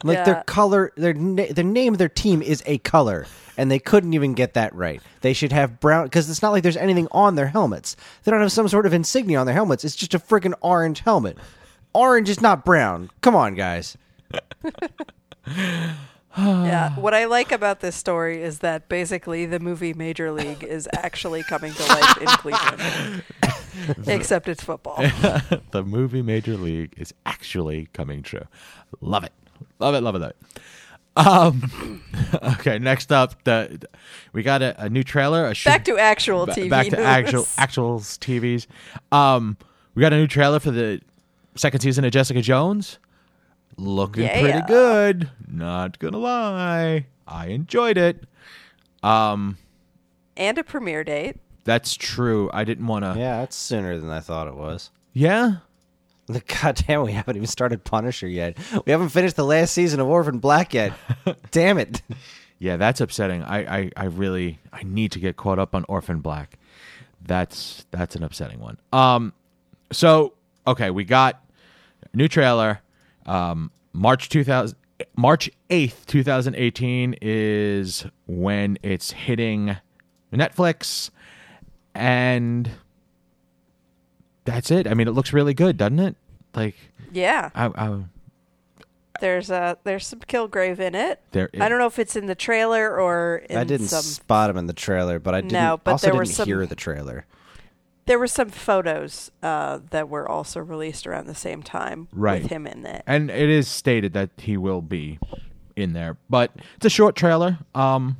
[0.03, 0.23] Like Yeah.
[0.23, 3.25] their color, their na- their name of their team is a color,
[3.57, 5.01] and they couldn't even get that right.
[5.21, 7.95] They should have brown because it's not like there's anything on their helmets.
[8.23, 9.83] They don't have some sort of insignia on their helmets.
[9.83, 11.37] It's just a freaking orange helmet.
[11.93, 13.09] Orange is not brown.
[13.21, 13.97] Come on, guys.
[16.37, 20.87] yeah, what I like about this story is that basically the movie Major League is
[20.93, 23.23] actually coming to life in Cleveland,
[24.07, 24.97] except it's football.
[25.71, 28.45] the movie Major League is actually coming true.
[29.01, 29.33] Love it.
[29.79, 30.01] Love it.
[30.01, 30.19] Love it.
[30.19, 30.37] Love it.
[31.15, 32.03] Um.
[32.59, 32.77] Okay.
[32.77, 33.79] Next up, the
[34.33, 35.47] we got a, a new trailer.
[35.47, 36.69] A sh- Back to actual ba- TV.
[36.69, 37.05] Back to news.
[37.05, 38.67] actual actuals TVs.
[39.15, 39.57] Um.
[39.95, 41.01] We got a new trailer for the
[41.55, 42.99] second season of Jessica Jones.
[43.75, 44.41] Looking Yeah.
[44.41, 45.29] pretty good.
[45.47, 48.23] Not gonna lie, I enjoyed it.
[49.03, 49.57] Um.
[50.35, 51.37] and a premiere date.
[51.63, 52.49] That's true.
[52.53, 53.19] I didn't want to.
[53.19, 54.89] Yeah, it's sooner than I thought it was.
[55.13, 55.57] yeah?
[56.27, 58.57] The goddamn, we haven't even started Punisher yet.
[58.85, 60.91] We haven't finished the last season of Orphan Black yet.
[61.51, 62.01] damn it.
[62.59, 63.43] Yeah, that's upsetting.
[63.43, 66.57] I, I, I really I need to get caught up on Orphan Black.
[67.25, 68.77] That's that's an upsetting one.
[68.91, 69.31] Um
[69.91, 70.33] so
[70.65, 71.41] okay, we got
[72.13, 72.81] new trailer.
[73.27, 74.75] Um, March 2000,
[75.15, 79.77] March 8th, 2018 is when it's hitting
[80.33, 81.09] Netflix.
[81.93, 82.69] And
[84.45, 84.87] that's it.
[84.87, 86.15] I mean, it looks really good, doesn't it?
[86.55, 86.75] Like,
[87.11, 87.49] Yeah.
[87.53, 88.03] I, I,
[89.19, 91.21] There's a there's some Kilgrave in it.
[91.31, 94.01] There I don't know if it's in the trailer or in I didn't some.
[94.03, 95.53] spot him in the trailer, but I didn't.
[95.53, 97.25] No, but also there didn't some- hear the trailer.
[98.07, 102.41] There were some photos uh, that were also released around the same time Right.
[102.41, 103.03] with him in it.
[103.05, 105.19] and it is stated that he will be
[105.75, 107.59] in there, but it's a short trailer.
[107.75, 108.17] Um,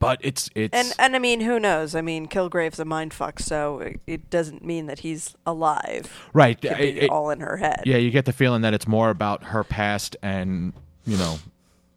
[0.00, 1.94] but it's it's And and I mean, who knows?
[1.94, 6.28] I mean, Kilgrave's a mindfuck, so it, it doesn't mean that he's alive.
[6.32, 6.56] right.
[6.64, 7.82] It- be it- all in her head.
[7.84, 10.72] yeah, you get the feeling that it's more about her past, and
[11.04, 11.38] you know,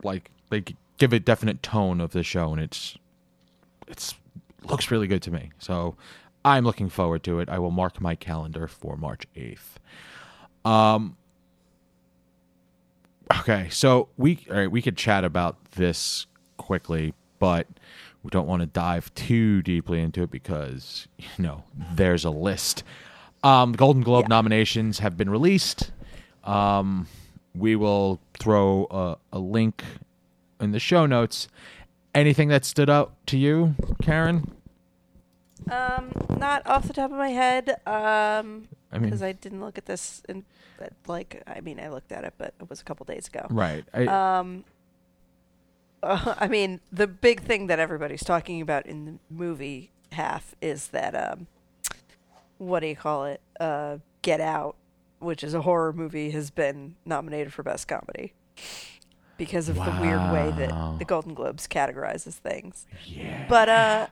[0.04, 0.64] like they
[0.98, 2.98] give a definite tone of the show, and it's
[3.88, 4.16] it's
[4.64, 5.52] looks really good to me.
[5.60, 5.96] So
[6.44, 7.50] I'm looking forward to it.
[7.50, 9.80] I will mark my calendar for March eighth.
[10.66, 11.18] Um.
[13.40, 16.28] Okay, so we all right, we could chat about this
[16.58, 17.66] quickly, but
[18.24, 22.84] we don't want to dive too deeply into it because you know there's a list.
[23.44, 24.36] Um, the Golden Globe Yeah.
[24.36, 25.92] nominations have been released.
[26.44, 27.08] Um,
[27.56, 29.84] we will throw a, a link
[30.60, 31.48] in the show notes.
[32.14, 34.52] Anything that stood out to you, Karen?
[35.72, 37.70] Um, not off the top of my head.
[37.88, 40.44] Um, I mean- because I didn't look at this in
[40.78, 43.46] but, like I mean I looked at it, but it was a couple days ago.
[43.50, 43.86] Right.
[43.94, 44.64] I, Um,
[46.04, 50.88] uh, I mean, the big thing that everybody's talking about in the movie half is
[50.88, 51.48] that um,
[52.58, 53.42] what do you call it?
[53.60, 54.76] Uh, Get Out,
[55.20, 58.34] which is a horror movie, has been nominated for best comedy
[59.38, 62.86] because of the weird way that the Golden Globes categorizes things.
[63.06, 63.46] yeah.
[63.48, 64.08] But uh,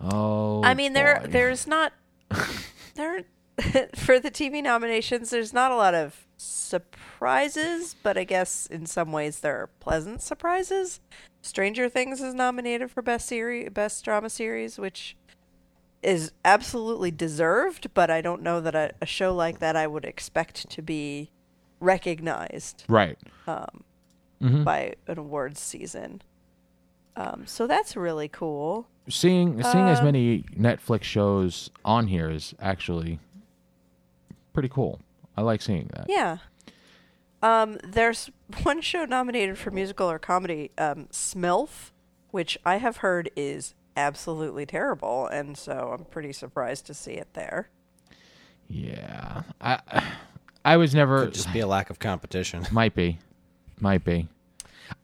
[0.00, 1.26] oh, I mean, there boy.
[1.28, 1.92] there's not
[2.94, 3.22] there
[3.94, 5.30] for the TV nominations.
[5.30, 10.22] There's not a lot of surprises, but I guess in some ways there are pleasant
[10.22, 11.00] surprises.
[11.42, 15.16] Stranger Things is nominated for best series, best drama series, which
[16.02, 17.92] is absolutely deserved.
[17.94, 21.30] But I don't know that a, a show like that I would expect to be
[21.80, 23.18] recognized right.
[23.46, 24.64] Mhm.
[24.64, 26.22] by an awards season.
[27.16, 28.88] Um, so that's really cool.
[29.08, 33.18] Seeing seeing as Uh, many Netflix shows on here is actually
[34.52, 35.00] pretty cool.
[35.36, 36.06] I like seeing that.
[36.08, 36.38] Yeah.
[37.42, 38.30] Um, there's
[38.62, 41.90] one show nominated for musical or comedy, um, Smilf,
[42.30, 47.28] which I have heard is absolutely terrible, and so I'm pretty surprised to see it
[47.34, 47.68] there.
[48.68, 49.42] Yeah.
[49.60, 49.80] I
[50.64, 52.66] I was never Could just be a lack of competition.
[52.72, 53.18] might be.
[53.80, 54.28] Might be.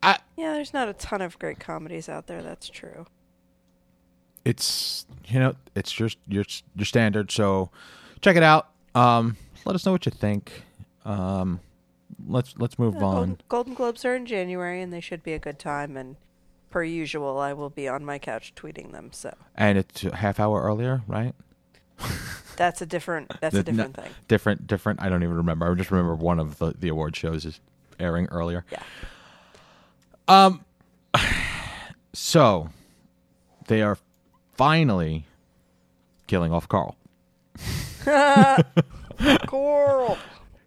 [0.03, 2.43] I Yeah, there's not a ton of great comedies out there.
[2.43, 3.07] That's true.
[4.45, 6.45] It's you know, it's just your
[6.77, 7.71] your standard, so
[8.21, 8.69] check it out.
[8.95, 10.65] Um let us know what you think.
[11.05, 11.61] Um
[12.27, 13.15] let's let's move Yeah, on.
[13.15, 15.97] Golden, Golden Globes are in January, and they should be a good time.
[15.97, 16.17] And
[16.71, 19.11] per usual, I will be on my couch tweeting them.
[19.13, 21.35] So And it's a half hour earlier, right?
[22.57, 23.31] that's a different.
[23.41, 24.13] That's a The- no- different thing.
[24.29, 25.71] Different different I don't even remember.
[25.71, 27.61] I just remember one of the, the award shows is
[27.99, 28.65] airing earlier.
[28.73, 28.83] Yeah.
[30.29, 30.65] Um
[32.13, 32.71] so
[33.67, 33.99] they are
[34.61, 35.25] finally
[36.27, 36.95] killing off Carl.
[39.47, 40.19] Coral.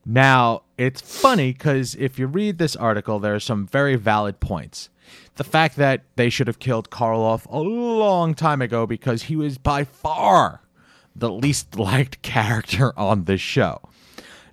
[0.04, 4.90] Now, it's funny because if you read this article, there are some very valid points.
[5.36, 9.36] The fact that they should have killed Carl off a long time ago because he
[9.36, 10.62] was by far
[11.16, 13.80] the least liked character on this show.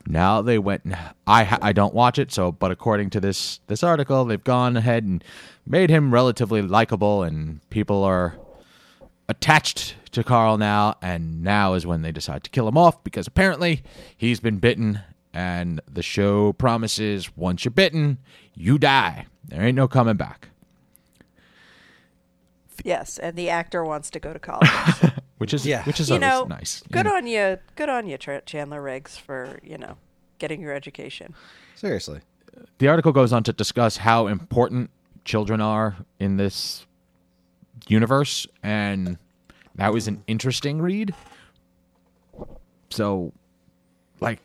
[0.06, 0.84] Now they went.
[1.26, 5.04] I I don't watch it, so but according to this this article, they've gone ahead
[5.04, 5.24] and
[5.66, 8.36] made him relatively likable, and people are
[9.30, 13.26] attached to Carl now, and now is when they decide to kill him off because
[13.26, 13.82] apparently
[14.16, 15.00] he's been bitten,
[15.32, 18.18] and the show promises once you're bitten,
[18.54, 19.26] you die.
[19.44, 20.48] There ain't no coming back.
[22.84, 24.68] Yes, and the actor wants to go to college.
[25.38, 25.84] Which is Yeah.
[25.84, 26.82] which is you know, nice.
[26.92, 27.58] Good You know, on you.
[27.74, 29.96] Good on you, Tra- Chandler Riggs, for you know
[30.38, 31.34] getting your education.
[31.76, 32.20] Seriously.
[32.78, 34.90] the article goes on to discuss how important
[35.24, 36.84] children are in this
[37.88, 39.16] universe, and
[39.76, 41.14] that was an interesting read.
[42.90, 43.32] So,
[44.20, 44.40] like,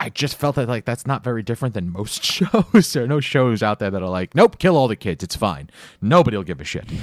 [0.00, 2.92] I just felt that like that's not very different than most shows.
[2.92, 5.36] there are no shows out there that are like, nope, kill all the kids, it's
[5.36, 5.70] fine.
[6.00, 6.84] Nobody will give a shit.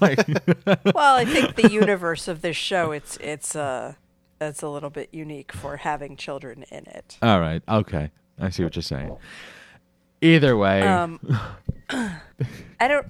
[0.00, 0.26] Like,
[0.94, 3.92] well, I think the universe of this show it's it's uh
[4.38, 7.18] that's a little bit unique for having children in it.
[7.20, 9.14] all right, okay, I see what you're saying.
[10.22, 11.20] Either way, Um,
[11.90, 13.06] I don't.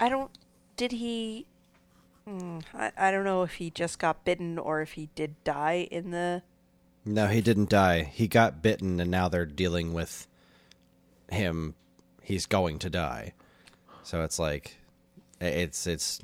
[0.00, 0.30] I don't.
[0.76, 1.46] Did he?
[2.26, 5.88] hmm, I, I don't know if he just got bitten or if he did die
[5.90, 6.42] in the
[7.04, 8.02] No, he didn't die.
[8.02, 10.26] He got bitten, and now they're dealing with
[11.30, 11.74] him.
[12.22, 13.32] He's going to die.
[14.02, 14.78] So it's like,
[15.40, 16.20] it's it's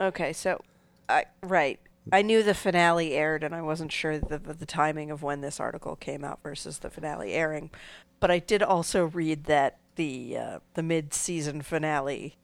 [0.00, 0.60] Okay, so
[1.08, 1.78] I right.
[2.12, 5.58] I knew the finale aired, and I wasn't sure the, the timing of when this
[5.58, 7.70] article came out versus the finale airing.
[8.20, 12.36] But I did also read that the uh, the mid season finale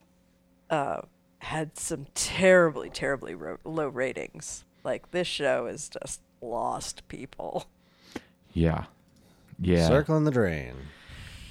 [0.69, 1.01] uh,
[1.39, 4.65] had some terribly, terribly ro- low ratings.
[4.83, 7.67] Like this show is just lost people.
[8.53, 8.85] Yeah.
[9.59, 9.87] Yeah.
[9.87, 10.73] circling the drain.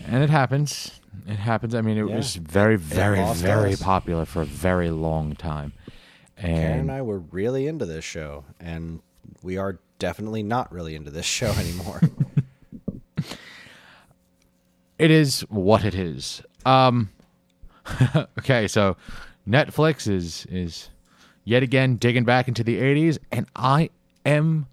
[0.05, 1.01] And it happens.
[1.29, 1.75] It happens.
[1.75, 2.17] I mean, it Yeah.
[2.17, 3.83] was very, very, very us.
[3.83, 5.73] popular for a very long time.
[6.37, 9.01] Karen And and I were really into this show, and
[9.43, 12.01] we are definitely not really into this show anymore.
[15.01, 16.43] It is what it is.
[16.67, 17.09] Um,
[18.39, 18.99] okay, so
[19.49, 20.91] Netflix is is
[21.45, 23.89] yet again digging back into the '80s, and I
[24.27, 24.67] am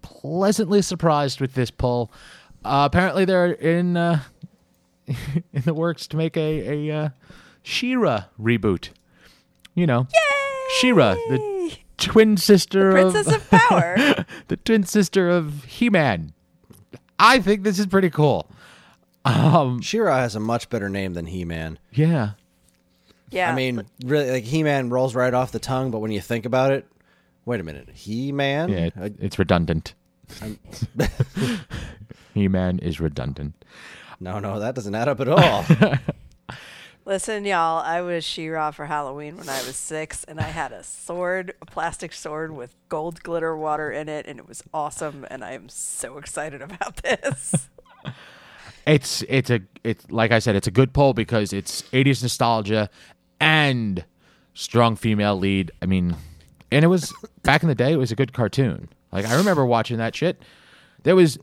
[0.00, 2.10] pleasantly surprised with this pull.
[2.64, 4.20] Uh, apparently, they're in uh,
[5.06, 7.08] in the works to make a a uh,
[7.62, 8.88] She-Ra reboot.
[9.74, 10.08] You know,
[10.78, 14.24] She-Ra, the twin sister the Princess of, of Power.
[14.48, 16.32] the twin sister of He-Man.
[17.18, 18.48] I think this is pretty cool.
[19.24, 21.78] Um, She-Ra has a much better name than He Man.
[21.92, 22.30] yeah.
[23.30, 26.20] yeah, I mean, really, like He Man rolls right off the tongue, but when you
[26.20, 26.86] think about it,
[27.44, 28.68] wait a minute, He Man?
[28.70, 29.94] Yeah, it, it's redundant.
[32.34, 33.64] He Man is redundant.
[34.20, 35.64] no, no, that doesn't add up at all.
[37.04, 40.84] Listen, y'all, I was She-Ra for Halloween when I was six, and I had a
[40.84, 45.42] sword, a plastic sword with gold glitter water in it, and it was awesome, and
[45.42, 47.68] I am so excited about this.
[48.86, 52.88] It's it's a it's like I said, it's a good poll because it's 80s nostalgia
[53.40, 54.04] and
[54.54, 55.70] strong female lead.
[55.82, 56.16] I mean,
[56.70, 57.12] and it was
[57.42, 57.92] back in the day.
[57.92, 58.88] It was a good cartoon.
[59.12, 60.42] Like I remember watching that shit.
[61.02, 61.38] There was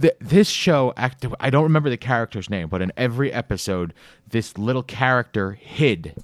[0.00, 0.92] th- this show.
[0.96, 3.92] Act- I don't remember the character's name, but in every episode,
[4.28, 6.14] this little character hid.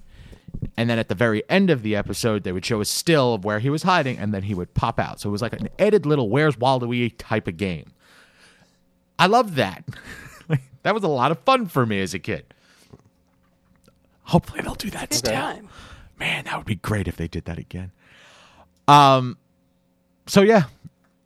[0.76, 3.44] And then at the very end of the episode, they would show a still of
[3.44, 5.20] where he was hiding, and then he would pop out.
[5.20, 7.92] So it was like an edited little "Where's Waldo?" type of game.
[9.18, 9.84] I loved that.
[10.82, 12.44] that was a lot of fun for me as a kid.
[14.24, 15.32] Hopefully they'll do that Good still.
[15.34, 15.68] time.
[16.18, 17.90] Man, that would be great if they did that again.
[18.88, 19.36] Um
[20.26, 20.64] so yeah,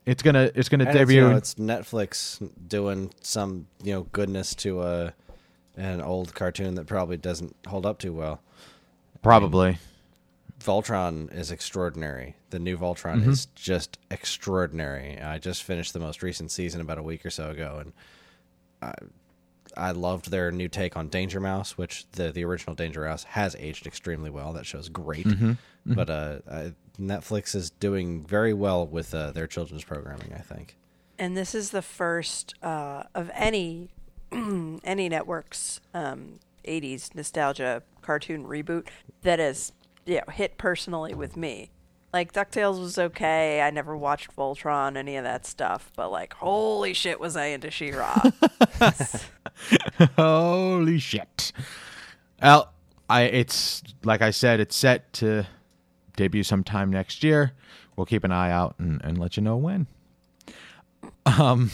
[0.06, 1.22] it's gonna it's gonna And it's, debut.
[1.24, 5.12] you know, it's Netflix doing some you know goodness to a
[5.76, 8.40] an old cartoon that probably doesn't hold up too well.
[9.22, 9.78] probably.
[10.58, 12.34] Voltron is extraordinary.
[12.48, 13.30] The new Voltron Mm-hmm.
[13.30, 15.20] is just extraordinary.
[15.20, 17.92] I just finished the most recent season about a week or so ago, and
[18.80, 18.94] I,
[19.76, 23.54] I loved their new take on Danger Mouse, which the the original Danger Mouse has
[23.58, 24.52] aged extremely well.
[24.52, 25.26] That show's great.
[25.26, 25.52] Mm-hmm.
[25.86, 26.70] But uh, uh,
[27.00, 30.32] Netflix is doing very well with uh, their children's programming.
[30.34, 30.76] I think.
[31.18, 33.90] and this is the first uh, of any
[34.32, 38.88] any network's um, 80s nostalgia cartoon reboot
[39.22, 39.72] that has
[40.04, 41.70] you know, hit personally with me.
[42.16, 43.60] Like DuckTales was okay.
[43.60, 47.70] I never watched Voltron, any of that stuff, but like holy shit was I into
[47.70, 48.30] She-Ra.
[50.16, 51.52] Holy shit.
[52.42, 52.72] Well,
[53.10, 55.46] I it's like I said, it's set to
[56.16, 57.52] debut sometime next year.
[57.96, 59.86] We'll keep an eye out and, and let you know when.
[61.26, 61.70] Um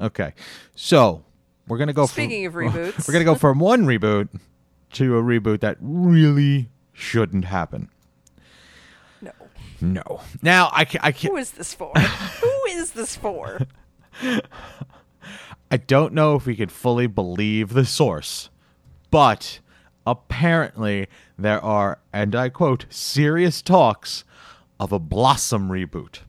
[0.00, 0.34] okay.
[0.74, 1.22] So
[1.68, 3.06] we're gonna go Speaking from, of reboots.
[3.06, 4.30] We're gonna go from one reboot
[4.94, 7.88] to a reboot that really shouldn't happen.
[9.92, 10.02] No.
[10.04, 10.20] No.
[10.42, 11.92] Now I can I can Who is this for?
[11.98, 13.60] Who is this for?
[15.70, 18.50] I don't know if we can fully believe the source,
[19.10, 19.60] but
[20.06, 21.08] apparently
[21.38, 24.24] there are, and I quote, serious talks
[24.78, 26.20] of a Blossom reboot.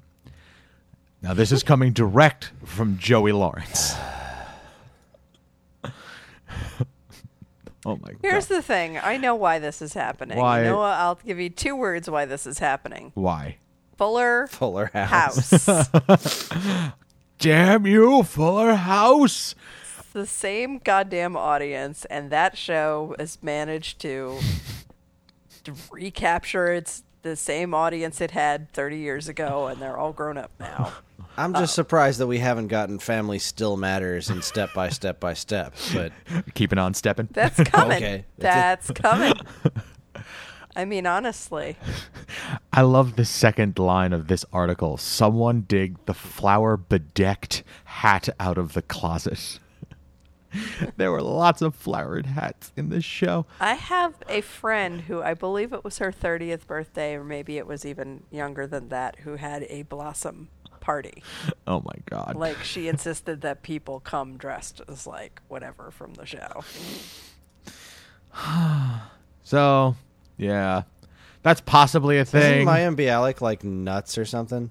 [1.22, 3.96] Now, this is coming direct from Joey Lawrence.
[7.86, 8.20] Oh my god.
[8.22, 8.58] Here's god.
[8.58, 8.98] the thing.
[8.98, 10.38] I know why this is happening.
[10.38, 10.60] Why?
[10.60, 10.94] You know what?
[10.94, 13.12] I'll give you two words why this is happening.
[13.14, 13.58] Why?
[13.98, 15.70] Fuller Fuller House.
[17.40, 19.56] Damn you, Fuller House!
[20.00, 24.40] It's the same goddamn audience, and that show has managed to
[25.92, 30.52] recapture its the same audience it had 30 years ago, and they're all grown up
[30.60, 30.94] now.
[31.38, 35.34] I'm just surprised that we haven't gotten Family Still Matters and Step by Step by
[35.34, 35.74] Step.
[35.94, 36.14] But
[36.54, 37.28] Keeping on stepping.
[37.32, 37.98] That's coming.
[37.98, 38.26] Okay.
[38.38, 39.34] That's coming.
[40.78, 41.76] I mean, honestly,
[42.72, 44.96] I love the second line of this article.
[44.96, 49.60] Someone dig the flower bedecked hat out of the closet.
[50.98, 53.46] there were lots of flowered hats in this show.
[53.60, 57.68] I have a friend who I believe it was her 30th birthday, or maybe it
[57.68, 60.50] was even younger than that, who had a blossom
[60.80, 61.24] party.
[61.68, 62.36] Oh my god.
[62.36, 66.64] Like she insisted that people come dressed as like whatever from the show.
[69.44, 69.96] so,
[70.38, 70.84] yeah.
[71.42, 72.62] That's possibly a thing.
[72.62, 74.70] Isn't Mayim Bialik like nuts or something?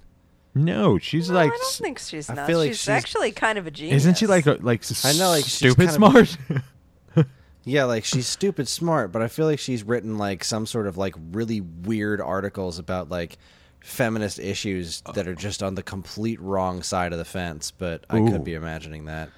[0.54, 2.46] No, she's No, like I don't think she's I nuts.
[2.46, 4.02] feel like she's, she's- actually kind of a genius.
[4.02, 6.38] Isn't she like a, like s- I know, like, she's stupid kinda- smart?
[7.66, 10.98] Yeah, like she's stupid smart, but I feel like she's written like some sort of
[10.98, 13.38] like really weird articles about like
[13.80, 17.70] feminist issues that are just on the complete wrong side of the fence.
[17.70, 18.30] But I Ooh.
[18.30, 19.30] could be imagining that.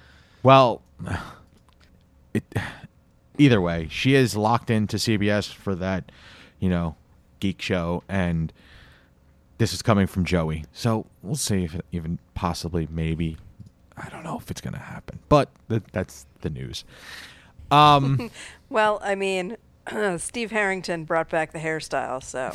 [0.43, 0.81] Well,
[2.33, 2.43] it,
[3.37, 6.11] either way, she is locked into CBS for that,
[6.59, 6.97] you know,
[7.39, 8.51] geek show, and
[9.57, 10.65] this is coming from Joey.
[10.71, 13.37] So we'll see if it even possibly, maybe,
[13.95, 16.83] I don't know if it's going to happen, but th- that's the news.
[17.71, 18.29] Um,
[18.69, 19.57] Well, I mean,
[20.17, 22.53] Steve Harrington brought back the hairstyle, so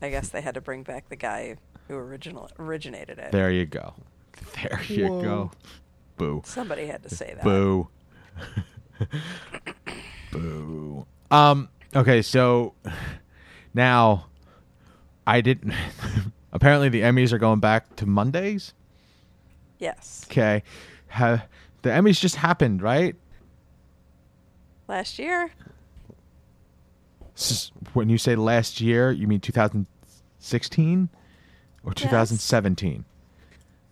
[0.00, 1.56] I guess they had to bring back the guy
[1.88, 3.32] who original originated it.
[3.32, 3.94] there you go.
[4.54, 5.50] There you go.
[6.16, 6.42] Boo.
[6.44, 7.42] Somebody had to say that.
[7.44, 7.88] Boo.
[10.32, 11.06] Boo.
[11.30, 11.68] Um.
[11.94, 12.22] Okay.
[12.22, 12.74] So
[13.74, 14.26] now
[15.30, 15.72] I didn't.
[16.52, 18.74] apparently, the Emmys are going back to Mondays.
[19.78, 20.26] Yes.
[20.28, 20.64] Okay.
[21.10, 21.44] Ha,
[21.82, 23.14] the Emmys just happened, right?
[24.88, 25.52] Last year?
[27.36, 31.08] S- When you say last year, you mean 2016
[31.84, 33.04] or 2017?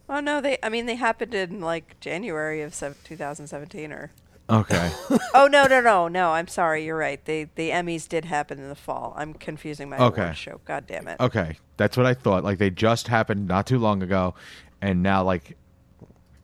[0.08, 0.58] Oh no, they.
[0.60, 4.10] I mean, they happened in like January of sev- 2017, or.
[4.50, 4.90] Okay.
[5.34, 6.30] Oh no no no no!
[6.30, 6.84] I'm sorry.
[6.84, 7.22] You're right.
[7.24, 9.12] The the Emmys did happen in the fall.
[9.16, 10.22] I'm confusing my Okay.
[10.22, 10.60] award show.
[10.64, 11.18] God damn it.
[11.20, 12.42] Okay, that's what I thought.
[12.44, 14.34] Like they just happened not too long ago,
[14.80, 15.56] and now like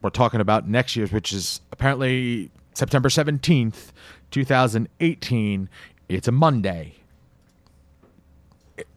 [0.02, 3.92] we're talking about next year's, which is apparently September seventeenth,
[4.30, 5.68] two thousand eighteen.
[6.08, 6.94] It's a Monday.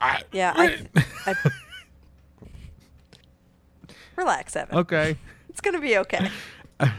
[0.02, 0.54] I, Yeah.
[0.56, 0.86] I,
[1.26, 1.36] I,
[4.16, 4.76] relax, Evan.
[4.80, 5.18] okay.
[5.50, 6.30] It's gonna be okay.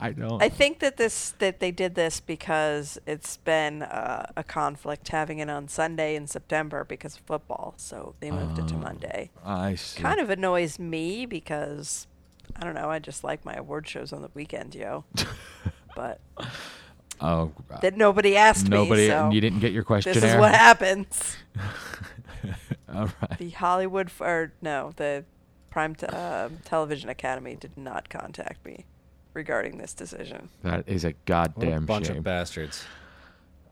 [0.00, 0.42] I don't.
[0.42, 5.38] I think that this that they did this because it's been uh, a conflict having
[5.40, 9.30] it on Sunday in September because of football, so they moved it to Monday.
[9.44, 10.00] I see.
[10.00, 12.06] Kind of annoys me because
[12.56, 12.90] I don't know.
[12.90, 15.04] I just like my award shows on the weekend, yo.
[15.96, 16.20] but
[17.20, 19.02] Oh, that nobody asked nobody.
[19.02, 19.08] me.
[19.08, 20.20] So you didn't get your questionnaire.
[20.20, 21.36] this is what happens.
[22.94, 23.38] All right.
[23.38, 25.24] The Hollywood f- or no, the
[25.70, 28.86] Prime t- uh, Television Academy did not contact me
[29.34, 30.48] regarding this decision.
[30.62, 32.18] That is a What goddamn a bunch shame.
[32.18, 32.84] of bastards.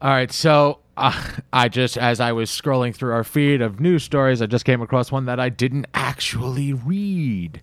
[0.01, 4.05] All right, so uh, I just, as I was scrolling through our feed of news
[4.05, 7.63] stories, I just came across one that I didn't actually read.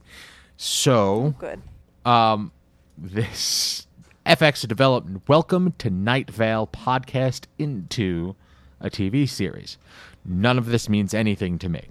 [0.58, 1.62] So, Good.
[2.06, 2.52] um,
[2.98, 3.88] this
[4.26, 8.36] FX development Welcome to Night Vale podcast into
[8.80, 9.78] a TV series.
[10.26, 11.90] None of this means anything to me.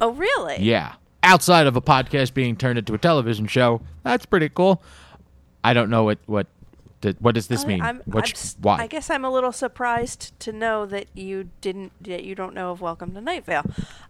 [0.00, 0.56] Oh, really?
[0.60, 0.94] Yeah.
[1.28, 4.82] Outside of a podcast being turned into a television show, that's pretty cool.
[5.62, 6.46] I don't know what what
[7.20, 7.80] what does this mean?
[7.80, 8.76] I'm, Which I'm s- why?
[8.78, 12.70] I guess I'm a little surprised to know that you didn't that you don't know
[12.70, 13.62] of Welcome to Night Vale,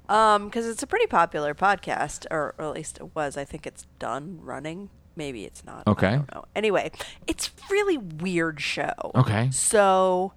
[0.06, 3.36] because it's a pretty popular podcast, or, or at least it was.
[3.36, 4.88] I think it's done running.
[5.16, 5.86] Maybe it's not.
[5.88, 6.06] Okay.
[6.06, 6.44] I don't know.
[6.54, 6.92] Anyway,
[7.26, 8.94] it's really weird show.
[9.16, 9.50] Okay.
[9.50, 10.32] So,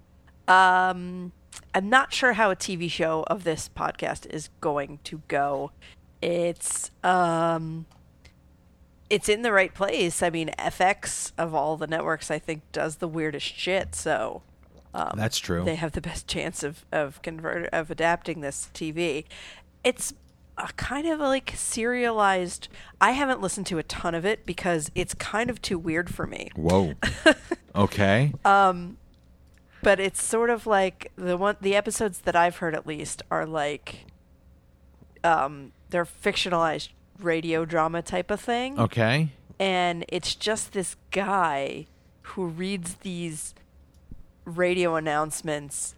[0.48, 1.30] um,
[1.74, 5.70] I'm not sure how a TV show of this podcast is going to go.
[6.22, 7.86] It's um
[9.10, 10.22] it's in the right place.
[10.22, 14.42] I mean, FX of all the networks I think does the weirdest shit, so
[14.94, 15.64] um, That's true.
[15.64, 19.24] They have the best chance of of convert of adapting this to TV.
[19.84, 20.14] It's
[20.58, 22.68] a kind of like serialized.
[23.00, 26.26] I haven't listened to a ton of it because it's kind of too weird for
[26.26, 26.50] me.
[26.54, 26.94] Whoa.
[27.74, 28.32] okay.
[28.44, 28.98] Um,
[29.82, 33.46] but it's sort of like the one the episodes that I've heard at least are
[33.46, 34.06] like
[35.24, 36.88] um they're fictionalized
[37.20, 39.28] radio drama type of thing okay.
[39.60, 41.86] and it's just this guy
[42.22, 43.54] who reads these
[44.44, 45.94] radio announcements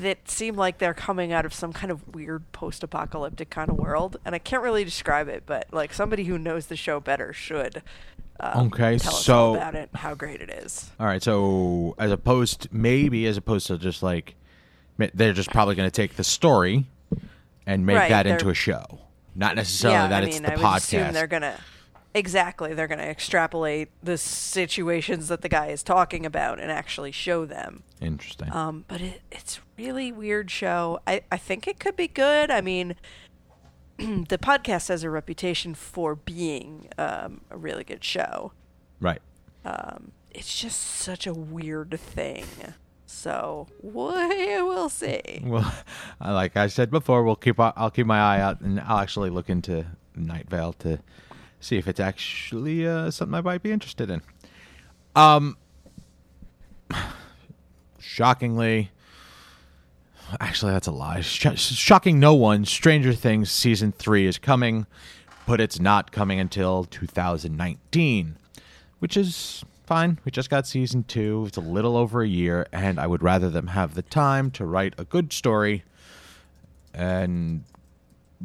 [0.00, 4.16] that seem like they're coming out of some kind of weird post-apocalyptic kind of world
[4.24, 7.82] and I can't really describe it but like somebody who knows the show better should
[8.38, 11.22] um, Okay, tell us so- about it how great it is All right.
[11.22, 14.34] So, as opposed, maybe as opposed to just like,
[14.98, 16.84] they're just probably going to take the story
[17.66, 19.00] and make Right, that into a show,
[19.34, 21.12] not necessarily that I it's mean, the I podcast.
[21.12, 21.58] they're gonna
[22.14, 27.44] exactly they're gonna extrapolate the situations that the guy is talking about and actually show
[27.44, 27.82] them.
[28.00, 28.50] Interesting.
[28.52, 31.00] Um, but it, it's really weird show.
[31.06, 32.50] I, I think it could be good.
[32.50, 32.94] I mean,
[33.98, 38.52] the podcast has a reputation for being um, a really good show.
[39.00, 39.20] right.
[39.64, 42.44] Um, it's just such a weird thing.
[43.06, 43.92] So we
[44.62, 45.40] will see.
[45.44, 45.72] Well,
[46.20, 47.58] like I said before, we'll keep.
[47.58, 50.98] I'll keep my eye out, and I'll actually look into Night Vale to
[51.60, 54.22] see if it's actually uh, something I might be interested in.
[55.14, 55.56] Um,
[57.98, 58.90] shockingly,
[60.40, 61.20] actually, that's a lie.
[61.20, 62.64] Sh- shocking no one.
[62.64, 64.86] Stranger Things season three is coming,
[65.46, 68.36] but it's not coming until 2019,
[68.98, 70.18] which is fine.
[70.24, 71.44] We just got season two.
[71.46, 74.64] It's a little over a year, and I would rather them have the time to
[74.66, 75.84] write a good story
[76.92, 77.64] and,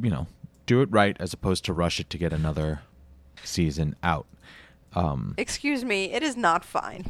[0.01, 0.27] you know,
[0.65, 2.81] do it right as opposed to rush it to get another
[3.43, 4.27] season out.
[4.93, 7.09] Um, Excuse me, it is not fine.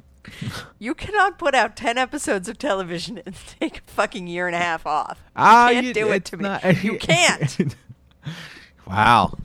[0.78, 4.58] you cannot put out 10 episodes of television and take a fucking year and a
[4.58, 5.18] half off.
[5.20, 6.42] You ah, can't you- do it to me.
[6.44, 7.76] not- you can't.
[8.86, 9.36] wow.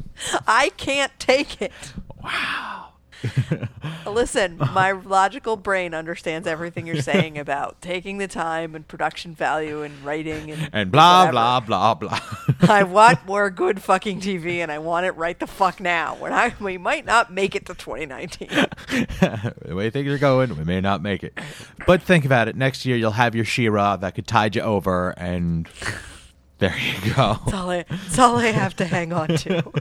[0.47, 1.72] I can't take it.
[2.24, 2.87] Wow.
[4.05, 9.82] Listen, my logical brain understands everything you're saying about taking the time and production value
[9.84, 11.32] and writing and And blah, whatever.
[11.34, 12.20] blah, blah, blah.
[12.70, 16.15] I want more good fucking TV and I want it right the fuck now.
[16.15, 18.47] When I we might not make it to 2019.
[18.49, 21.38] the way things are going, we may not make it.
[21.86, 22.55] But think about it.
[22.55, 25.68] Next year, you'll have your She-Ra that could tide you over, and
[26.59, 27.38] there you go.
[27.45, 29.72] That's all I, that's all I have to hang on to.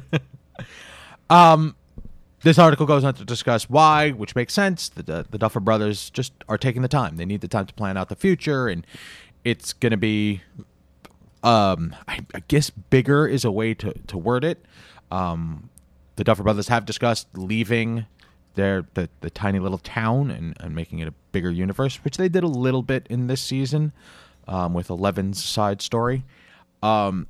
[1.31, 1.75] Um,
[2.47, 4.89] This article goes on to discuss why, which makes sense.
[4.89, 7.17] The, the, Duffer brothers just are taking the time.
[7.17, 8.87] They need the time to plan out the future, and
[9.43, 10.43] it's going to be,
[11.43, 14.65] um, I, I guess, bigger is a way to, to word it.
[15.11, 15.71] Um,
[16.15, 18.07] the Duffer brothers have discussed leaving
[18.55, 22.29] their the, the tiny little town and, and making it a bigger universe, which they
[22.29, 23.91] did a little bit in this season
[24.47, 26.23] um, with Eleven's side story.
[26.81, 27.27] Um,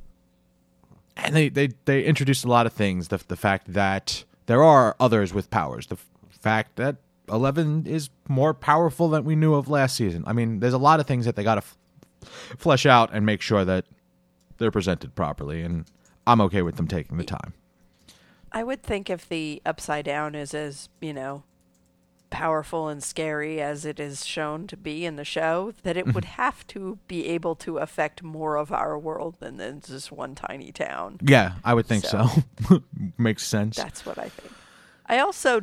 [1.17, 3.09] and they, they, they introduced a lot of things.
[3.09, 5.87] The, the fact that there are others with powers.
[5.87, 6.97] The f- fact that
[7.29, 10.23] Eleven is more powerful than we knew of last season.
[10.27, 11.77] I mean, there's a lot of things that they got to f-
[12.57, 13.85] flesh out and make sure that
[14.59, 15.63] they're presented properly.
[15.63, 15.87] And
[16.27, 17.53] I'm okay with them taking the time.
[18.53, 21.43] I would think if the Upside Down is as, you know,
[22.31, 26.15] powerful and scary as it is shown to be in the show, that it mm-hmm.
[26.15, 30.73] would have to be able to affect more of our world than just one tiny
[30.73, 31.19] town.
[31.23, 32.29] Yeah, I would think so.
[32.69, 32.83] So-
[33.19, 33.77] Makes sense.
[33.77, 34.53] That's what I think.
[35.07, 35.63] I also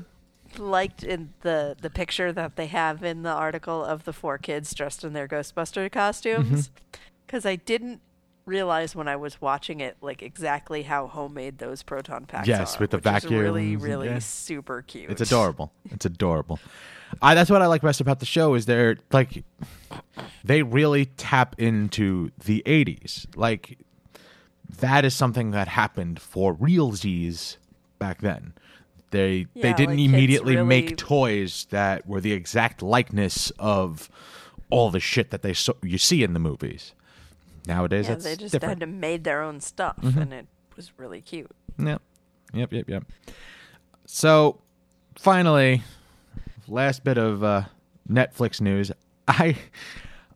[0.58, 4.74] liked in the the picture that they have in the article of the four kids
[4.74, 7.00] dressed in their Ghostbuster costumes mm-hmm.
[7.26, 8.02] because I didn't
[8.46, 12.80] realize when I was watching it like exactly how homemade those proton packs Yes, are.
[12.80, 13.40] with the vacuum.
[13.40, 14.20] really really yeah.
[14.20, 15.10] super cute.
[15.10, 15.72] It's adorable.
[15.92, 16.60] It's adorable.
[17.22, 19.44] I that's what I like best about the show is they're like
[20.44, 23.28] they really tap into the 80s.
[23.36, 23.78] Like
[24.80, 27.58] that is something that happened for real realsies
[28.00, 28.54] back then.
[29.12, 34.10] They they didn't like, immediately really- make toys that were the exact likeness of
[34.70, 36.94] all the shit that they so, you see in the movies.
[37.68, 38.70] Nowadays, Yeah, they just different.
[38.70, 40.20] had to made their own stuff, Mm-hmm.
[40.22, 41.50] and it was really cute.
[41.80, 42.02] Yep.
[42.54, 43.04] Yep, yep, yep.
[44.06, 44.60] So,
[45.16, 45.82] finally,
[46.68, 47.64] last bit of uh,
[48.10, 48.92] Netflix news.
[49.28, 49.56] I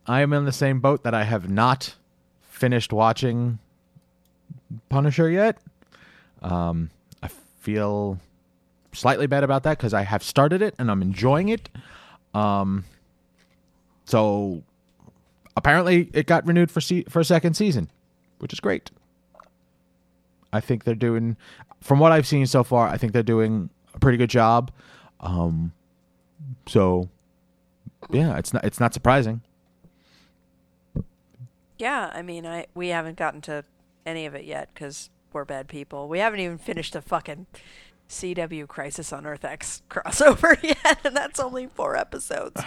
[0.06, 1.96] I am in the same boat that I have not
[2.42, 3.60] finished watching
[4.90, 5.58] Punisher yet.
[6.42, 6.90] Um,
[7.22, 7.28] I
[7.60, 8.20] feel
[8.94, 11.70] slightly bad about that because I have started it and I'm enjoying it.
[12.34, 12.86] Um,
[14.06, 14.64] so
[15.58, 17.90] apparently it got renewed for se- for a second season,
[18.40, 18.90] which is great.
[20.54, 21.36] I think they're doing,
[21.82, 24.72] from what I've seen so far, I think they're doing a pretty good job.
[25.20, 25.74] Um,
[26.68, 27.10] so
[28.10, 29.42] yeah, it's not it's not surprising.
[31.78, 33.64] Yeah, I mean, I we haven't gotten to
[34.06, 36.08] any of it yet because we're bad people.
[36.08, 37.46] We haven't even finished the fucking
[38.10, 42.62] CW Crisis on Earth X crossover yet, and that's only four episodes.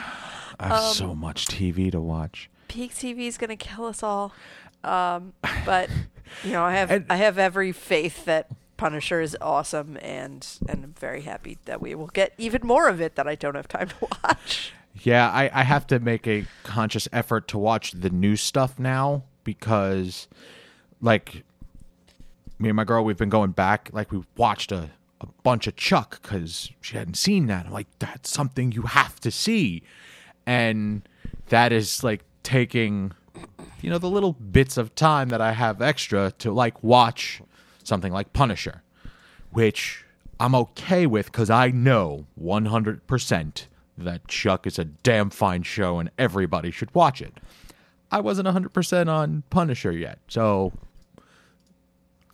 [0.61, 2.51] I have Um, so much TV to watch.
[2.71, 4.33] Peak TV is gonna kill us all.
[4.85, 5.33] Um,
[5.67, 5.91] but
[6.45, 8.47] you know, I have And- I have every faith that
[8.77, 13.01] Punisher is awesome, and and I'm very happy that we will get even more of
[13.01, 13.95] it that I don't have time to
[14.25, 14.73] watch.
[15.03, 19.23] Yeah, I, I have to make a conscious effort to watch the new stuff now
[19.45, 20.29] because,
[21.01, 21.43] like,
[22.59, 23.91] me and my girl, we've been going back.
[23.93, 24.91] Like, we watched a,
[25.21, 27.67] a bunch of Chuck because she hadn't seen that.
[27.67, 29.83] I'm like, that's something you have to see.
[30.47, 31.03] And
[31.49, 33.13] that is like taking,
[33.81, 37.43] you know, the little bits of time that I have extra to, like, watch
[37.85, 38.83] something like Punisher,
[39.51, 40.05] which
[40.39, 43.67] I'm okay with because I know 100%
[43.99, 47.35] that Chuck is a damn fine show and everybody should watch it.
[48.11, 50.73] I wasn't 100% on Punisher yet, so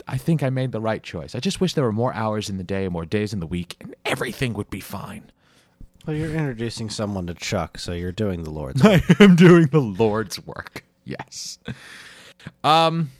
[0.07, 1.35] I think I made the right choice.
[1.35, 3.75] I just wish there were more hours in the day, more days in the week,
[3.81, 5.31] and everything would be fine.
[6.07, 8.81] Well, you're introducing someone to Chuck, so you're doing the Lord's.
[8.85, 10.85] I am doing the Lord's work.
[11.03, 11.59] Yes.
[12.63, 13.11] Um.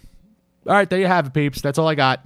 [0.65, 1.61] All right, there you have it, peeps.
[1.61, 2.25] That's all I got.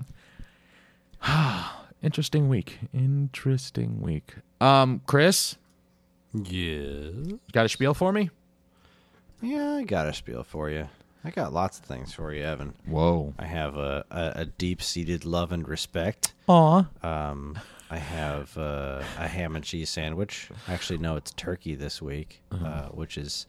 [2.03, 2.80] Interesting week.
[2.93, 4.36] Interesting week.
[4.59, 5.57] Um, Chris,
[6.34, 7.09] Yeah.
[7.51, 8.30] got a spiel for me?
[9.41, 10.89] Yeah, I got a spiel for you.
[11.24, 12.74] I got lots of things for you, Evan.
[12.86, 13.34] Whoa.
[13.38, 16.34] I have a, a, a deep seated love and respect.
[16.47, 16.86] Aw.
[17.03, 17.59] Um,
[17.92, 20.50] I have uh, a ham and cheese sandwich.
[20.70, 23.46] Actually, no, it's turkey this week, uh, which is,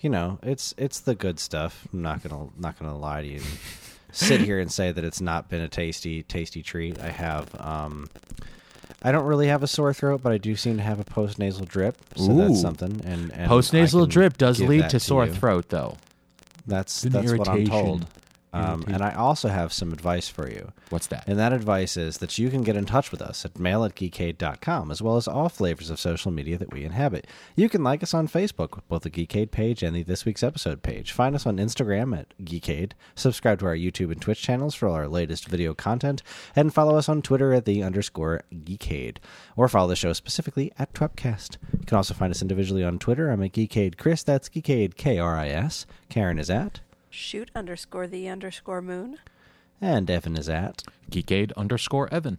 [0.00, 1.88] you know, it's it's the good stuff.
[1.92, 3.40] I'm not gonna not gonna lie to you.
[4.12, 7.00] sit here and say that it's not been a tasty tasty treat.
[7.00, 7.58] I have.
[7.58, 8.10] Um,
[9.02, 11.38] I don't really have a sore throat, but I do seem to have a post
[11.38, 12.36] nasal drip, so Ooh.
[12.36, 13.00] that's something.
[13.06, 15.32] And, and Post nasal drip does lead that to sore you.
[15.32, 15.96] throat, though.
[16.66, 17.70] That's An that's what I'm irritation.
[17.86, 18.06] told.
[18.52, 20.72] Um, and I also have some advice for you.
[20.88, 21.24] What's that?
[21.28, 23.94] And that advice is that you can get in touch with us at mail at
[23.94, 27.26] geekade.com, as well as all flavors of social media that we inhabit.
[27.54, 30.42] You can like us on Facebook with both the Geekade page and the This Week's
[30.42, 31.12] Episode page.
[31.12, 32.92] Find us on Instagram at Geekade.
[33.14, 36.22] Subscribe to our YouTube and Twitch channels for our latest video content.
[36.56, 39.18] And follow us on Twitter at the underscore Geekade.
[39.56, 41.58] Or follow the show specifically at Twepcast.
[41.78, 43.30] You can also find us individually on Twitter.
[43.30, 44.24] I'm at Geekade Chris.
[44.24, 45.86] That's Geekade K R I S.
[46.08, 46.80] Karen is at.
[47.10, 49.18] Shoot underscore the underscore moon.
[49.80, 50.84] And Evan is at.
[51.10, 52.38] Geekade underscore Evan.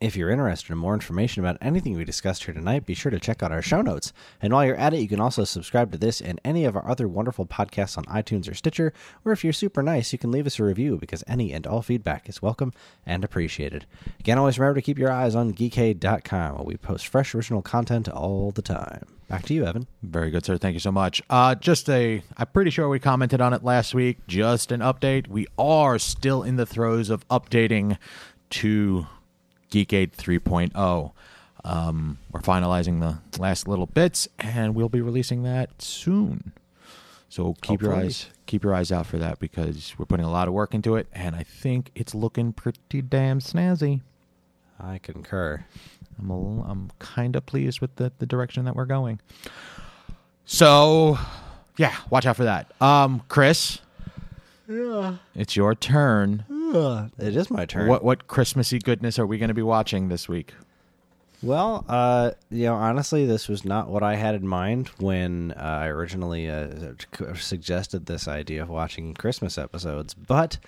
[0.00, 3.18] If you're interested in more information about anything we discussed here tonight, be sure to
[3.18, 4.12] check out our show notes.
[4.42, 6.86] And while you're at it, you can also subscribe to this and any of our
[6.86, 8.92] other wonderful podcasts on iTunes or Stitcher.
[9.24, 11.80] Or if you're super nice, you can leave us a review because any and all
[11.80, 12.74] feedback is welcome
[13.06, 13.86] and appreciated.
[14.20, 18.06] Again, always remember to keep your eyes on geekade.com where we post fresh original content
[18.08, 19.06] all the time.
[19.28, 19.86] Back to you, Evan.
[20.02, 20.56] Very good, sir.
[20.58, 21.22] Thank you so much.
[21.30, 24.18] Uh, just a, I'm pretty sure we commented on it last week.
[24.26, 25.28] Just an update.
[25.28, 27.96] We are still in the throes of updating
[28.50, 29.06] to
[29.70, 31.12] Geekade 3.0.
[31.64, 36.52] Um, we're finalizing the last little bits, and we'll be releasing that soon.
[37.30, 40.46] So keep your eyes keep your eyes out for that because we're putting a lot
[40.46, 44.02] of work into it, and I think it's looking pretty damn snazzy.
[44.80, 45.64] I concur.
[46.18, 49.20] I'm a little, I'm kind of pleased with the, the direction that we're going.
[50.44, 51.18] So,
[51.76, 52.70] yeah, watch out for that.
[52.80, 53.80] Um, Chris,
[54.68, 55.16] Yeah.
[55.34, 56.44] it's your turn.
[56.48, 57.88] It is my turn.
[57.88, 60.54] What what Christmassy goodness are we going to be watching this week?
[61.40, 65.60] Well, uh, you know, honestly, this was not what I had in mind when uh,
[65.60, 66.94] I originally uh,
[67.34, 70.58] suggested this idea of watching Christmas episodes, but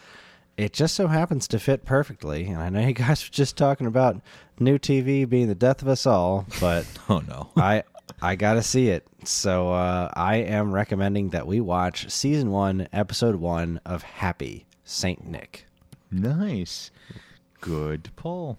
[0.57, 2.47] it just so happens to fit perfectly.
[2.47, 4.21] And I know you guys were just talking about
[4.59, 7.51] new TV being the death of us all, but Oh no.
[7.57, 7.85] I
[8.23, 9.07] I gotta see it.
[9.25, 15.27] So uh, I am recommending that we watch season one, episode one of Happy Saint
[15.27, 15.67] Nick.
[16.11, 16.91] nice.
[17.61, 18.59] Good pull.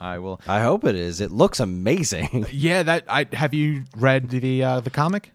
[0.00, 1.20] I will I hope it is.
[1.20, 2.46] It looks amazing.
[2.52, 5.32] Yeah, that I have you read the uh, the comic?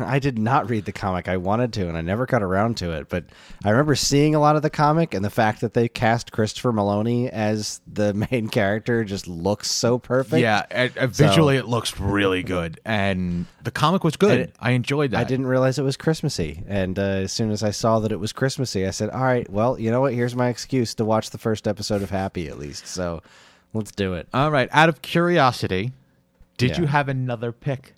[0.06, 1.28] I did not read the comic.
[1.28, 3.08] I wanted to, and I never got around to it.
[3.08, 3.24] But
[3.64, 6.72] I remember seeing a lot of the comic, and the fact that they cast Christopher
[6.72, 10.40] Meloni as the main character just looks so perfect.
[10.42, 14.40] Yeah, and, and visually it looks really good and the comic was good.
[14.40, 15.20] It- I enjoyed that.
[15.20, 18.20] I didn't realize it was Christmassy, and uh, as soon as I saw that it
[18.20, 20.14] was Christmassy, I said, "All right, well, you know what?
[20.14, 23.22] Here's my excuse to watch the first episode of Happy at least." So
[23.74, 24.28] let's do it.
[24.32, 25.92] All right, out of curiosity,
[26.56, 26.80] did Yeah.
[26.80, 27.94] you have another pick?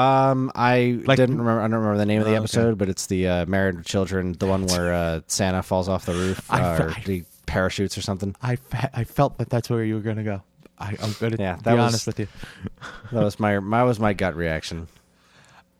[0.00, 1.60] Um, I Like- didn't remember.
[1.60, 2.44] I don't remember the name of the Oh, okay.
[2.44, 6.06] episode, but it's the uh, Married with Children, the one where uh, Santa falls off
[6.06, 8.34] the roof I- uh, or I- he parachutes or something.
[8.42, 8.56] I,
[8.94, 10.42] I felt that that's where you were going to go.
[10.78, 12.28] I, I'm going to Yeah, be that was- honest with you.
[13.12, 14.86] That was my my was my gut reaction.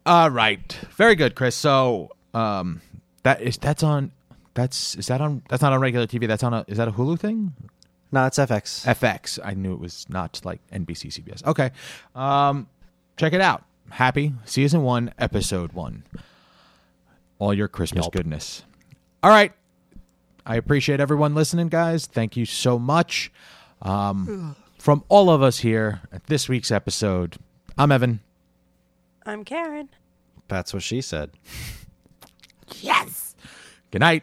[0.05, 1.55] All right, very good, Chris.
[1.55, 2.81] So, um,
[3.23, 4.11] that is that's on.
[4.55, 5.43] That's is that on?
[5.49, 6.27] That's not on regular TV.
[6.27, 6.65] That's on a.
[6.67, 7.55] Is that a Hulu thing?
[8.13, 8.85] No, it's FX.
[8.85, 9.39] FX.
[9.45, 11.47] I knew it was not like NBC, CBS.
[11.47, 11.71] Okay,
[12.17, 12.67] um,
[13.17, 13.63] check it out.
[13.91, 16.05] Happy season one, episode one.
[17.39, 18.13] All your Christmas Yup.
[18.13, 18.65] goodness.
[19.23, 19.53] All right,
[20.47, 22.07] I appreciate everyone listening, guys.
[22.07, 23.31] Thank you so much.
[23.83, 27.37] Um, from all of us here at this week's episode,
[27.77, 28.21] I'm Evan.
[29.27, 29.89] I'm Karen.
[30.49, 31.31] That's what she said.
[32.81, 33.35] Yes.
[33.91, 34.23] Good night.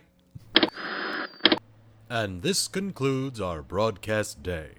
[2.10, 4.77] And this concludes our broadcast day.